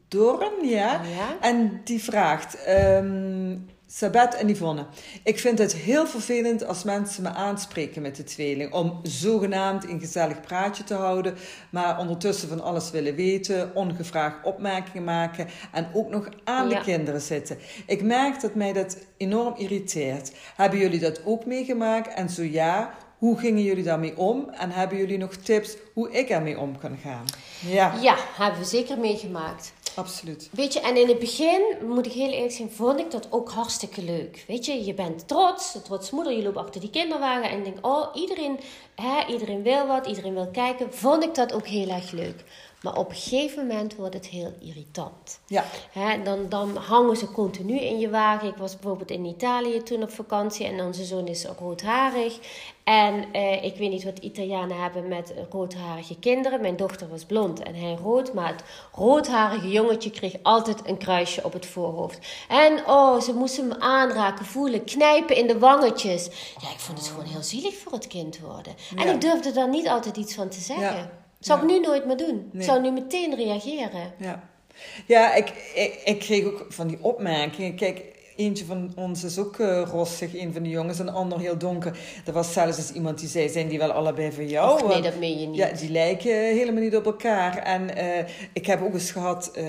Doorn, 0.09 0.69
ja. 0.69 0.93
Ja. 0.93 1.37
En 1.41 1.81
die 1.85 2.03
vraagt... 2.03 2.65
ehm 2.65 3.57
Sabet 3.95 4.35
en 4.35 4.49
Yvonne, 4.49 4.87
ik 5.25 5.39
vind 5.39 5.59
het 5.59 5.75
heel 5.75 6.07
vervelend 6.07 6.67
als 6.67 6.83
mensen 6.85 7.23
me 7.23 7.29
aanspreken 7.29 8.03
met 8.03 8.17
de 8.17 8.25
tweeling. 8.25 8.73
Om 8.73 9.01
zogenaamd 9.03 9.85
een 9.89 10.01
gezellig 10.01 10.41
praatje 10.41 10.85
te 10.85 10.95
houden, 10.95 11.35
maar 11.71 11.99
ondertussen 11.99 12.49
van 12.49 12.61
alles 12.63 12.91
willen 12.91 13.15
weten, 13.15 13.75
ongevraagd 13.75 14.37
opmerkingen 14.45 15.05
maken 15.05 15.49
en 15.73 15.89
ook 15.95 16.09
nog 16.11 16.29
aan 16.45 16.69
Ja. 16.69 16.79
de 16.79 16.85
kinderen 16.85 17.21
zitten. 17.21 17.59
Ik 17.87 18.03
merk 18.03 18.41
dat 18.41 18.55
mij 18.55 18.73
dat 18.73 18.97
enorm 19.17 19.55
irriteert. 19.57 20.33
Hebben 20.57 20.79
jullie 20.79 21.01
dat 21.01 21.21
ook 21.25 21.47
meegemaakt? 21.47 22.15
En 22.15 22.29
zo 22.31 22.43
ja, 22.43 22.95
hoe 23.19 23.39
gingen 23.39 23.63
jullie 23.63 23.85
daarmee 23.85 24.17
om? 24.19 24.49
En 24.51 24.71
hebben 24.71 24.99
jullie 24.99 25.19
nog 25.19 25.35
tips 25.37 25.77
hoe 25.95 26.11
ik 26.11 26.29
ermee 26.29 26.59
om 26.59 26.79
kan 26.79 26.99
gaan? 27.03 27.25
Ja, 27.67 27.95
Ja, 28.01 28.17
hebben 28.37 28.61
we 28.61 28.67
zeker 28.67 28.99
meegemaakt. 28.99 29.73
Absoluut. 29.95 30.49
Weet 30.53 30.73
je, 30.73 30.81
en 30.81 30.97
in 30.97 31.09
het 31.09 31.19
begin, 31.19 31.63
moet 31.87 32.07
ik 32.07 32.13
heel 32.13 32.31
eerlijk 32.31 32.53
zijn, 32.53 32.71
vond 32.71 32.99
ik 33.01 33.11
dat 33.11 33.27
ook 33.31 33.51
hartstikke 33.51 34.03
leuk. 34.03 34.45
Weet 34.47 34.67
je, 34.67 34.85
je 34.85 34.95
bent 34.95 35.29
trots, 35.29 35.73
de 35.73 35.83
trots 35.83 36.11
moeder, 36.11 36.33
je 36.33 36.43
loopt 36.43 36.57
achter 36.57 36.81
die 36.81 36.91
kinderwagen 36.91 37.51
en 37.51 37.63
denkt, 37.63 37.79
oh, 37.83 38.07
iedereen, 38.15 38.61
hè, 38.95 39.33
iedereen 39.33 39.63
wil 39.63 39.87
wat, 39.87 40.07
iedereen 40.07 40.35
wil 40.35 40.49
kijken. 40.53 40.95
Vond 40.95 41.23
ik 41.25 41.35
dat 41.35 41.53
ook 41.53 41.67
heel 41.67 41.89
erg 41.89 42.11
leuk. 42.11 42.45
Maar 42.83 42.97
op 42.97 43.09
een 43.09 43.17
gegeven 43.17 43.67
moment 43.67 43.97
wordt 43.97 44.15
het 44.15 44.27
heel 44.27 44.55
irritant. 44.61 45.41
Ja, 45.47 45.65
Hè, 45.93 46.23
dan, 46.23 46.49
dan 46.49 46.77
hangen 46.77 47.17
ze 47.17 47.31
continu 47.31 47.79
in 47.81 47.99
je 47.99 48.11
wagen. 48.11 48.49
Ik 48.49 48.57
was 48.57 48.73
bijvoorbeeld 48.79 49.11
in 49.11 49.25
Italië 49.25 49.83
toen 49.83 50.03
op 50.03 50.11
vakantie 50.11 50.67
en 50.67 50.81
onze 50.81 51.05
zoon 51.05 51.27
is 51.27 51.47
roodharig. 51.59 52.39
En 52.85 53.33
eh, 53.33 53.65
ik 53.65 53.77
weet 53.77 53.91
niet 53.91 54.05
wat 54.05 54.19
Italianen 54.19 54.83
hebben 54.83 55.09
met 55.09 55.35
roodharige 55.51 56.19
kinderen. 56.19 56.61
Mijn 56.61 56.77
dochter 56.77 57.09
was 57.09 57.25
blond 57.25 57.62
en 57.62 57.75
hij 57.75 57.99
rood. 58.03 58.33
Maar 58.33 58.49
het 58.49 58.62
roodharige 58.93 59.69
jongetje 59.69 60.11
kreeg 60.11 60.35
altijd 60.43 60.89
een 60.89 60.99
kruisje 60.99 61.45
op 61.45 61.53
het 61.53 61.67
voorhoofd. 61.67 62.19
En 62.49 62.87
oh, 62.87 63.21
ze 63.21 63.35
moesten 63.35 63.71
hem 63.71 63.81
aanraken, 63.81 64.45
voelen, 64.45 64.85
knijpen 64.85 65.37
in 65.37 65.47
de 65.47 65.59
wangetjes. 65.59 66.25
Ja, 66.61 66.71
ik 66.71 66.79
vond 66.79 66.99
het 66.99 67.09
gewoon 67.09 67.25
heel 67.25 67.43
zielig 67.43 67.79
voor 67.79 67.93
het 67.93 68.07
kind 68.07 68.39
worden. 68.39 68.75
En 68.97 69.09
ik 69.09 69.21
durfde 69.21 69.53
daar 69.53 69.69
niet 69.69 69.89
altijd 69.89 70.17
iets 70.17 70.35
van 70.35 70.49
te 70.49 70.61
zeggen. 70.61 70.97
Ja. 70.97 71.22
Zou 71.45 71.59
Ja. 71.59 71.65
ik 71.67 71.71
nu 71.71 71.81
nooit 71.87 72.05
meer 72.07 72.17
doen. 72.17 72.51
Ik 72.53 72.63
zou 72.63 72.81
nu 72.81 72.91
meteen 72.91 73.35
reageren. 73.35 74.13
Ja, 74.19 74.49
ja 75.07 75.35
ik, 75.35 75.49
ik, 75.75 76.01
ik 76.05 76.19
kreeg 76.19 76.45
ook 76.45 76.67
van 76.69 76.87
die 76.89 76.99
opmerkingen. 77.01 77.75
Kijk, 77.75 78.05
eentje 78.43 78.65
van 78.65 78.93
ons 78.97 79.25
is 79.25 79.39
ook 79.39 79.59
eh, 79.59 79.83
rossig, 79.91 80.35
een 80.35 80.53
van 80.53 80.63
de 80.63 80.69
jongens, 80.69 80.99
en 80.99 81.07
de 81.07 81.13
ander 81.13 81.39
heel 81.39 81.59
donker. 81.59 81.97
Er 82.27 82.33
was 82.33 82.53
zelfs 82.53 82.77
eens 82.77 82.90
iemand 82.93 83.19
die 83.19 83.29
zei, 83.29 83.49
zijn 83.49 83.69
die 83.69 83.79
wel 83.79 83.90
allebei 83.93 84.33
van 84.33 84.49
jou? 84.49 84.83
Och, 84.83 84.88
nee, 84.88 85.03
dat 85.03 85.16
meen 85.16 85.40
je 85.40 85.47
niet. 85.47 85.57
Ja, 85.57 85.69
die 85.79 85.90
lijken 85.90 86.33
helemaal 86.33 86.83
niet 86.83 86.97
op 86.97 87.05
elkaar. 87.07 87.57
En 87.57 87.97
eh, 87.97 88.25
ik 88.53 88.66
heb 88.66 88.83
ook 88.83 88.95
eens 88.95 89.11
gehad, 89.11 89.51
eh, 89.55 89.64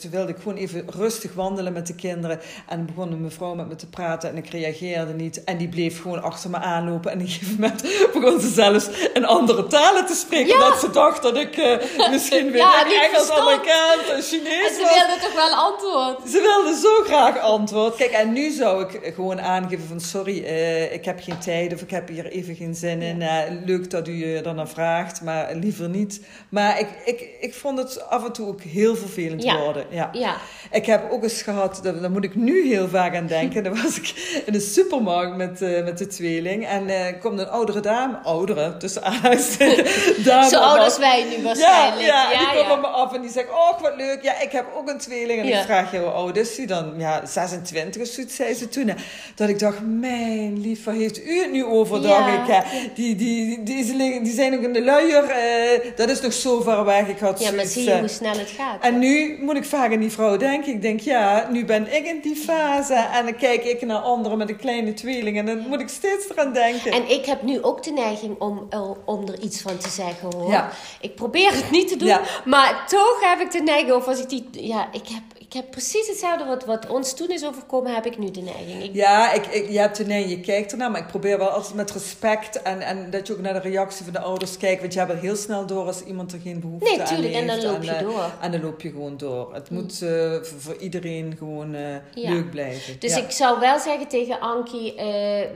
toen 0.00 0.10
wilde 0.10 0.32
ik 0.32 0.36
gewoon 0.36 0.56
even 0.56 0.84
rustig 0.96 1.32
wandelen 1.34 1.72
met 1.72 1.86
de 1.86 1.94
kinderen. 1.94 2.40
En 2.68 2.86
begon 2.86 3.12
een 3.12 3.20
mevrouw 3.20 3.54
met 3.54 3.68
me 3.68 3.76
te 3.76 3.86
praten 3.88 4.30
en 4.30 4.36
ik 4.36 4.48
reageerde 4.48 5.12
niet. 5.12 5.44
En 5.44 5.56
die 5.56 5.68
bleef 5.68 6.00
gewoon 6.02 6.22
achter 6.22 6.50
me 6.50 6.56
aanlopen. 6.56 7.10
En 7.10 7.18
op 7.20 7.24
een 7.24 7.28
gegeven 7.30 7.54
moment 7.60 7.82
begon 8.12 8.40
ze 8.40 8.48
zelfs 8.48 8.88
in 9.14 9.24
andere 9.24 9.66
talen 9.66 10.06
te 10.06 10.14
spreken. 10.14 10.58
Dat 10.58 10.80
ze 10.80 10.90
dacht 10.90 11.22
dat 11.22 11.36
ik 11.36 11.56
misschien 12.10 12.50
weer 12.50 12.60
Ja, 12.60 12.84
Engels. 12.84 13.30
Amerikaans 13.30 14.08
en 14.08 14.16
En 14.16 14.22
Chinees 14.22 14.74
ze 14.74 14.80
was. 14.82 14.94
wilde 14.94 15.20
toch 15.20 15.34
wel 15.34 15.54
antwoord? 15.54 16.30
Ze 16.30 16.40
wilde 16.40 16.78
zo 16.80 17.02
graag 17.04 17.38
antwoord. 17.38 17.96
Kijk, 17.96 18.12
en 18.18 18.32
nu 18.32 18.50
zou 18.50 18.84
ik 18.84 19.14
gewoon 19.14 19.40
aangeven 19.40 19.88
van 19.88 20.00
sorry, 20.00 20.44
eh, 20.44 20.92
ik 20.92 21.04
heb 21.04 21.20
geen 21.22 21.38
tijd 21.38 21.74
of 21.74 21.80
ik 21.80 21.90
heb 21.90 22.08
hier 22.08 22.26
even 22.26 22.54
geen 22.54 22.74
zin 22.74 23.02
in. 23.02 23.22
Eh, 23.22 23.38
leuk 23.64 23.90
dat 23.90 24.08
u 24.08 24.26
je 24.26 24.40
daarna 24.42 24.66
vraagt, 24.66 25.22
maar 25.22 25.54
liever 25.54 25.88
niet. 25.88 26.20
Maar 26.48 26.80
ik, 26.80 26.88
ik, 27.04 27.28
ik 27.40 27.54
vond 27.54 27.78
het 27.78 28.08
af 28.08 28.24
en 28.24 28.32
toe 28.32 28.46
ook 28.46 28.60
heel 28.62 28.96
vervelend 28.96 29.42
Ja. 29.42 29.58
worden. 29.58 29.86
Ja. 29.90 30.08
Ja. 30.12 30.36
Ik 30.70 30.86
heb 30.86 31.10
ook 31.10 31.22
eens 31.22 31.42
gehad, 31.42 31.80
daar, 31.82 32.00
daar 32.00 32.10
moet 32.10 32.24
ik 32.24 32.34
nu 32.34 32.66
heel 32.66 32.88
vaak 32.88 33.16
aan 33.16 33.26
denken. 33.26 33.62
Dan 33.66 33.82
was 33.82 33.96
ik 33.96 34.40
in 34.46 34.52
de 34.52 34.60
supermarkt 34.60 35.36
met, 35.36 35.62
eh, 35.62 35.84
met 35.84 35.98
de 35.98 36.06
tweeling. 36.06 36.66
En 36.66 36.88
eh 36.88 37.20
komt 37.20 37.38
een 37.38 37.48
oudere 37.48 37.80
dame, 37.80 38.16
oudere, 38.22 38.76
tussen 38.76 39.02
aanhalingstekens. 39.02 40.14
Zo 40.50 40.58
oud 40.58 40.78
als 40.78 40.98
wij 40.98 41.24
nu 41.36 41.42
waarschijnlijk. 41.42 42.06
Ja, 42.06 42.30
ja, 42.30 42.40
ja, 42.40 42.50
die 42.50 42.58
komt 42.58 42.70
op 42.72 42.80
me 42.80 42.86
af 42.86 43.14
en 43.14 43.20
die 43.20 43.30
zegt, 43.30 43.50
oh 43.50 43.80
wat 43.80 43.96
leuk, 43.96 44.22
ja, 44.22 44.40
ik 44.40 44.52
heb 44.52 44.64
ook 44.76 44.88
een 44.88 44.98
tweeling. 44.98 45.40
En 45.40 45.46
ik 45.46 45.64
vraag 45.64 45.92
je, 45.92 45.98
hoe 45.98 46.08
oud 46.08 46.36
is 46.36 46.54
die 46.54 46.66
dan? 46.66 46.94
Ja, 46.98 47.26
26 47.26 47.95
zoiets, 48.04 48.34
zei 48.36 48.54
ze 48.54 48.68
toen. 48.68 48.90
Dat 49.34 49.48
ik 49.48 49.58
dacht, 49.58 49.78
mijn 49.82 50.60
lief, 50.60 50.84
waar 50.84 50.94
heeft 50.94 51.24
u 51.26 51.40
het 51.40 51.52
nu 51.52 51.64
over, 51.64 52.00
Ja. 52.00 52.08
dacht 52.08 52.48
ik. 52.48 52.54
hè? 52.54 52.60
Die, 52.94 53.14
die, 53.16 53.46
die, 53.46 53.62
die, 53.62 53.84
zijn- 53.84 54.22
die 54.22 54.32
zijn 54.34 54.52
nog 54.52 54.60
in 54.60 54.72
de 54.72 54.82
luier, 54.82 55.24
eh, 55.24 55.90
dat 55.96 56.08
is 56.10 56.20
nog 56.20 56.32
zo 56.32 56.60
ver 56.60 56.84
weg. 56.84 57.08
Ik 57.08 57.18
had 57.18 57.40
Ja, 57.42 57.50
maar 57.52 57.64
zie 57.64 57.84
je 57.84 57.90
eh, 57.90 57.98
hoe 57.98 58.08
snel 58.08 58.38
het 58.38 58.50
gaat. 58.56 58.82
en 58.82 58.98
nu 58.98 59.38
moet 59.40 59.56
ik 59.56 59.64
vaak 59.64 59.92
aan 59.92 60.00
die 60.00 60.10
vrouw 60.10 60.36
denken. 60.36 60.72
Ik 60.72 60.82
denk, 60.82 61.00
ja, 61.00 61.48
nu 61.50 61.64
ben 61.64 61.96
ik 61.96 62.06
in 62.06 62.20
die 62.22 62.36
fase. 62.36 62.94
En 62.94 63.24
dan 63.24 63.36
kijk 63.36 63.64
ik 63.64 63.82
naar 63.86 63.98
anderen 63.98 64.38
met 64.38 64.48
een 64.48 64.56
kleine 64.56 64.94
tweeling. 64.94 65.38
En 65.38 65.46
dan 65.46 65.58
moet 65.68 65.80
ik 65.80 65.88
steeds 65.88 66.30
eraan 66.30 66.52
denken. 66.52 66.90
En 66.92 67.10
ik 67.10 67.26
heb 67.26 67.42
nu 67.42 67.62
ook 67.62 67.82
de 67.82 67.90
neiging 67.92 68.38
om, 68.40 68.66
er- 68.70 68.96
om 69.04 69.28
er 69.28 69.40
iets 69.40 69.60
van 69.60 69.76
te 69.78 69.88
zeggen 69.88 70.28
hoor. 70.36 70.50
Ja. 70.50 70.70
Ik 71.00 71.14
probeer 71.14 71.52
het 71.54 71.70
niet 71.70 71.88
te 71.88 71.96
doen, 71.96 72.08
Ja. 72.08 72.20
maar 72.44 72.84
toch 72.88 73.18
heb 73.20 73.40
ik 73.40 73.50
de 73.52 73.60
neiging, 73.62 73.92
of 73.92 74.06
als 74.06 74.20
ik 74.20 74.28
die. 74.28 74.44
Ja, 74.50 74.88
ik 74.92 75.08
heb, 75.08 75.22
ik 75.46 75.52
heb 75.52 75.70
precies 75.70 76.08
hetzelfde 76.08 76.44
wat, 76.44 76.64
wat 76.64 76.86
ons 76.86 77.14
toen 77.14 77.28
is 77.30 77.44
overkomen, 77.46 77.94
heb 77.94 78.06
ik 78.06 78.18
nu 78.18 78.30
de 78.30 78.40
neiging. 78.40 78.82
Ik, 78.82 78.94
Ja, 78.94 79.32
ik, 79.32 79.46
ik, 79.46 79.70
je 79.70 79.78
hebt 79.78 79.98
er 79.98 80.06
nee, 80.06 80.28
je 80.28 80.40
kijkt 80.40 80.72
ernaar, 80.72 80.90
maar 80.90 81.00
ik 81.00 81.06
probeer 81.06 81.38
wel 81.38 81.48
altijd 81.48 81.74
met 81.74 81.90
respect 81.90 82.62
en, 82.62 82.80
en 82.80 83.10
dat 83.10 83.26
je 83.26 83.32
ook 83.32 83.40
naar 83.40 83.52
de 83.62 83.68
reactie 83.68 84.04
van 84.04 84.12
de 84.12 84.20
ouders 84.20 84.56
kijkt. 84.56 84.80
Want 84.80 84.92
je 84.92 84.98
hebt 84.98 85.12
er 85.12 85.18
heel 85.18 85.36
snel 85.36 85.66
door 85.66 85.86
als 85.86 86.02
iemand 86.02 86.32
er 86.32 86.40
geen 86.40 86.60
behoefte 86.60 86.90
Nee, 86.90 87.00
aan 87.00 87.06
tuurlijk, 87.06 87.34
en 87.34 87.46
dan 87.46 87.54
heeft. 87.56 87.66
loop 87.66 87.82
je 87.82 87.90
eh, 87.90 88.00
door. 88.00 88.30
En 88.40 88.50
dan 88.52 88.60
loop 88.62 88.80
je 88.80 88.90
gewoon 88.90 89.16
door. 89.16 89.54
Het 89.54 89.70
moet 89.70 90.02
eh, 90.02 90.08
voor, 90.42 90.60
voor 90.60 90.76
iedereen 90.76 91.34
gewoon 91.38 91.74
eh, 91.74 91.94
Ja. 92.14 92.30
leuk 92.30 92.50
blijven. 92.50 93.00
Dus 93.00 93.14
Ja. 93.16 93.22
ik 93.22 93.30
zou 93.30 93.60
wel 93.60 93.78
zeggen 93.78 94.08
tegen 94.08 94.40
Ankie, 94.40 94.94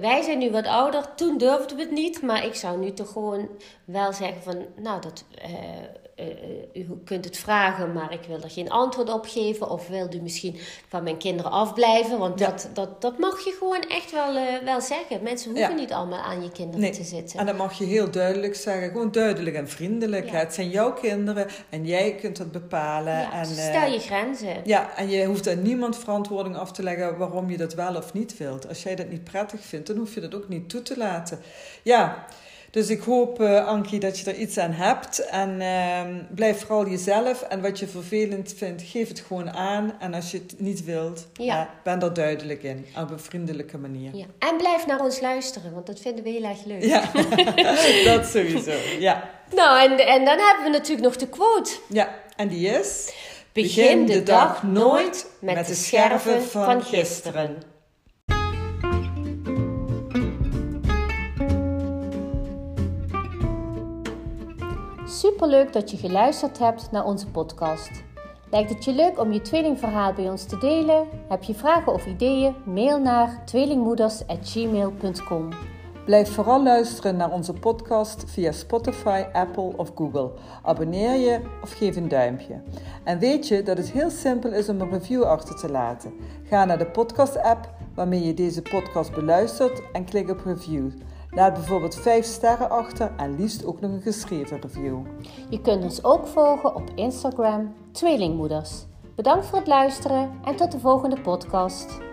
wij 0.00 0.22
zijn 0.24 0.38
nu 0.38 0.50
wat 0.50 0.66
ouder. 0.66 1.14
Toen 1.16 1.38
durfden 1.38 1.76
we 1.76 1.82
het 1.82 1.92
niet, 1.92 2.22
maar 2.22 2.44
ik 2.46 2.54
zou 2.54 2.78
nu 2.78 2.92
toch 2.92 3.12
gewoon 3.12 3.48
wel 3.84 4.12
zeggen 4.12 4.42
van, 4.42 4.66
nou, 4.76 5.00
dat, 5.00 5.24
eh, 6.20 6.26
eh, 6.72 6.88
u 6.88 7.00
kunt 7.04 7.24
het 7.24 7.36
vragen, 7.36 7.92
maar 7.92 8.12
ik 8.12 8.20
wil 8.28 8.40
er 8.42 8.50
geen 8.50 8.70
antwoord 8.70 9.12
op 9.12 9.24
geven. 9.26 9.70
Of 9.70 9.88
wilt 9.88 10.14
u 10.14 10.20
misschien 10.20 10.56
van 10.88 11.02
mijn 11.02 11.16
kinderen 11.18 11.50
afblijven? 11.50 12.18
Want 12.18 12.38
Ja. 12.38 12.46
dat, 12.50 12.68
dat, 12.72 13.00
dat 13.02 13.18
mag 13.18 13.44
je 13.44 13.56
gewoon 13.58 13.80
echt 13.88 14.10
wel, 14.12 14.36
eh, 14.36 14.64
wel 14.64 14.80
zeggen. 14.80 15.22
Mensen 15.22 15.50
hoeven 15.50 15.70
Ja. 15.70 15.80
niet 15.80 15.92
allemaal 15.92 16.20
aan 16.20 16.42
je 16.42 16.50
kinderen 16.52 16.80
Nee. 16.80 16.90
te 16.90 17.02
zitten. 17.04 17.38
En 17.38 17.46
dat 17.46 17.56
mag 17.56 17.78
je 17.78 17.84
heel 17.84 18.10
duidelijk 18.10 18.54
zeggen. 18.54 18.90
Gewoon 18.90 19.12
duidelijk 19.12 19.56
en 19.56 19.68
vriendelijk. 19.68 20.30
Ja. 20.30 20.36
Het 20.36 20.54
zijn 20.54 20.68
jouw 20.70 20.92
kinderen 20.92 21.46
en 21.70 21.86
jij 21.86 22.14
kunt 22.14 22.36
dat 22.36 22.52
bepalen. 22.52 23.30
En, 23.32 23.46
stel 23.46 23.90
je 23.90 23.98
grenzen. 23.98 24.56
Ja, 24.64 24.96
en 24.96 25.08
je 25.08 25.24
hoeft 25.24 25.48
aan 25.48 25.62
niemand 25.62 25.96
verantwoording 25.98 26.56
af 26.56 26.72
te 26.72 26.82
leggen 26.82 27.18
waarom 27.18 27.50
je 27.50 27.56
dat 27.56 27.74
wel 27.74 27.96
of 27.96 28.12
niet 28.12 28.36
wilt. 28.36 28.68
Als 28.68 28.82
jij 28.82 28.94
dat 28.94 29.08
niet 29.08 29.24
prettig 29.24 29.60
vindt, 29.60 29.86
dan 29.86 29.96
hoef 29.96 30.14
je 30.14 30.20
dat 30.20 30.34
ook 30.34 30.48
niet 30.48 30.68
toe 30.68 30.82
te 30.82 30.96
laten. 30.96 31.38
Ja, 31.82 32.24
Dus 32.70 32.88
ik 32.88 33.00
hoop, 33.00 33.40
uh, 33.40 33.66
Ankie, 33.66 34.00
dat 34.00 34.18
je 34.18 34.30
er 34.30 34.36
iets 34.36 34.58
aan 34.58 34.72
hebt. 34.72 35.18
En 35.18 35.60
uh, 35.60 36.24
blijf 36.34 36.60
vooral 36.60 36.88
jezelf. 36.88 37.42
En 37.42 37.60
wat 37.60 37.78
je 37.78 37.86
vervelend 37.86 38.54
vindt, 38.56 38.82
geef 38.82 39.08
het 39.08 39.20
gewoon 39.20 39.50
aan. 39.50 39.92
En 39.98 40.14
als 40.14 40.30
je 40.30 40.38
het 40.38 40.60
niet 40.60 40.84
wilt, 40.84 41.26
ja. 41.32 41.70
ben 41.84 42.02
er 42.02 42.14
duidelijk 42.14 42.62
in. 42.62 42.86
Op 42.98 43.10
een 43.10 43.20
vriendelijke 43.20 43.78
manier. 43.78 44.16
Ja. 44.16 44.24
En 44.38 44.56
blijf 44.56 44.86
naar 44.86 45.00
ons 45.00 45.20
luisteren, 45.20 45.72
want 45.74 45.86
dat 45.86 46.00
vinden 46.00 46.24
we 46.24 46.30
heel 46.30 46.44
erg 46.44 46.64
leuk. 46.64 46.82
Ja, 46.82 47.10
dat 48.16 48.26
sowieso. 48.26 48.72
Ja. 48.98 49.30
Nou, 49.54 49.80
en, 49.80 50.06
en 50.06 50.24
dan 50.24 50.38
hebben 50.38 50.64
we 50.64 50.70
natuurlijk 50.70 51.06
nog 51.06 51.16
de 51.16 51.28
quote. 51.28 51.70
Ja, 51.88 52.14
en 52.36 52.48
die 52.48 52.68
is... 52.68 53.12
Begin 53.52 54.06
de 54.06 54.22
dag 54.22 54.62
nooit 54.62 55.26
met 55.40 55.66
de 55.66 55.74
scherven 55.74 56.42
van 56.42 56.82
gisteren. 56.82 57.62
Superleuk 65.20 65.72
dat 65.72 65.90
je 65.90 65.96
geluisterd 65.96 66.58
hebt 66.58 66.90
naar 66.90 67.04
onze 67.04 67.26
podcast. 67.26 67.90
Lijkt 68.50 68.70
het 68.70 68.84
je 68.84 68.92
leuk 68.92 69.18
om 69.18 69.32
je 69.32 69.40
tweelingverhaal 69.40 70.12
bij 70.12 70.30
ons 70.30 70.44
te 70.44 70.58
delen? 70.58 71.08
Heb 71.28 71.42
je 71.42 71.54
vragen 71.54 71.92
of 71.92 72.06
ideeën? 72.06 72.54
Mail 72.64 73.00
naar 73.00 73.42
tweelingmoeders@gmail.com. 73.44 75.48
Blijf 76.04 76.34
vooral 76.34 76.62
luisteren 76.62 77.16
naar 77.16 77.30
onze 77.30 77.52
podcast 77.52 78.24
via 78.26 78.52
Spotify, 78.52 79.24
Apple 79.32 79.72
of 79.76 79.92
Google. 79.94 80.30
Abonneer 80.62 81.14
je 81.14 81.40
of 81.62 81.72
geef 81.72 81.96
een 81.96 82.08
duimpje. 82.08 82.62
En 83.04 83.18
weet 83.18 83.48
je 83.48 83.62
dat 83.62 83.76
het 83.76 83.90
heel 83.90 84.10
simpel 84.10 84.52
is 84.52 84.68
om 84.68 84.80
een 84.80 84.90
review 84.90 85.22
achter 85.22 85.56
te 85.56 85.70
laten. 85.70 86.12
Ga 86.44 86.64
naar 86.64 86.78
de 86.78 86.86
podcast-app 86.86 87.68
waarmee 87.94 88.24
je 88.24 88.34
deze 88.34 88.62
podcast 88.62 89.14
beluistert 89.14 89.82
en 89.92 90.04
klik 90.04 90.30
op 90.30 90.44
review. 90.44 90.90
Laat 91.30 91.54
bijvoorbeeld 91.54 91.94
5 91.94 92.24
sterren 92.24 92.70
achter 92.70 93.12
en 93.16 93.36
liefst 93.36 93.64
ook 93.64 93.80
nog 93.80 93.90
een 93.90 94.02
geschreven 94.02 94.60
review. 94.60 94.98
Je 95.48 95.60
kunt 95.60 95.84
ons 95.84 96.04
ook 96.04 96.26
volgen 96.26 96.74
op 96.74 96.90
Instagram 96.94 97.74
Tweelingmoeders. 97.92 98.86
Bedankt 99.16 99.46
voor 99.46 99.58
het 99.58 99.66
luisteren 99.66 100.30
en 100.44 100.56
tot 100.56 100.72
de 100.72 100.78
volgende 100.78 101.20
podcast. 101.20 102.09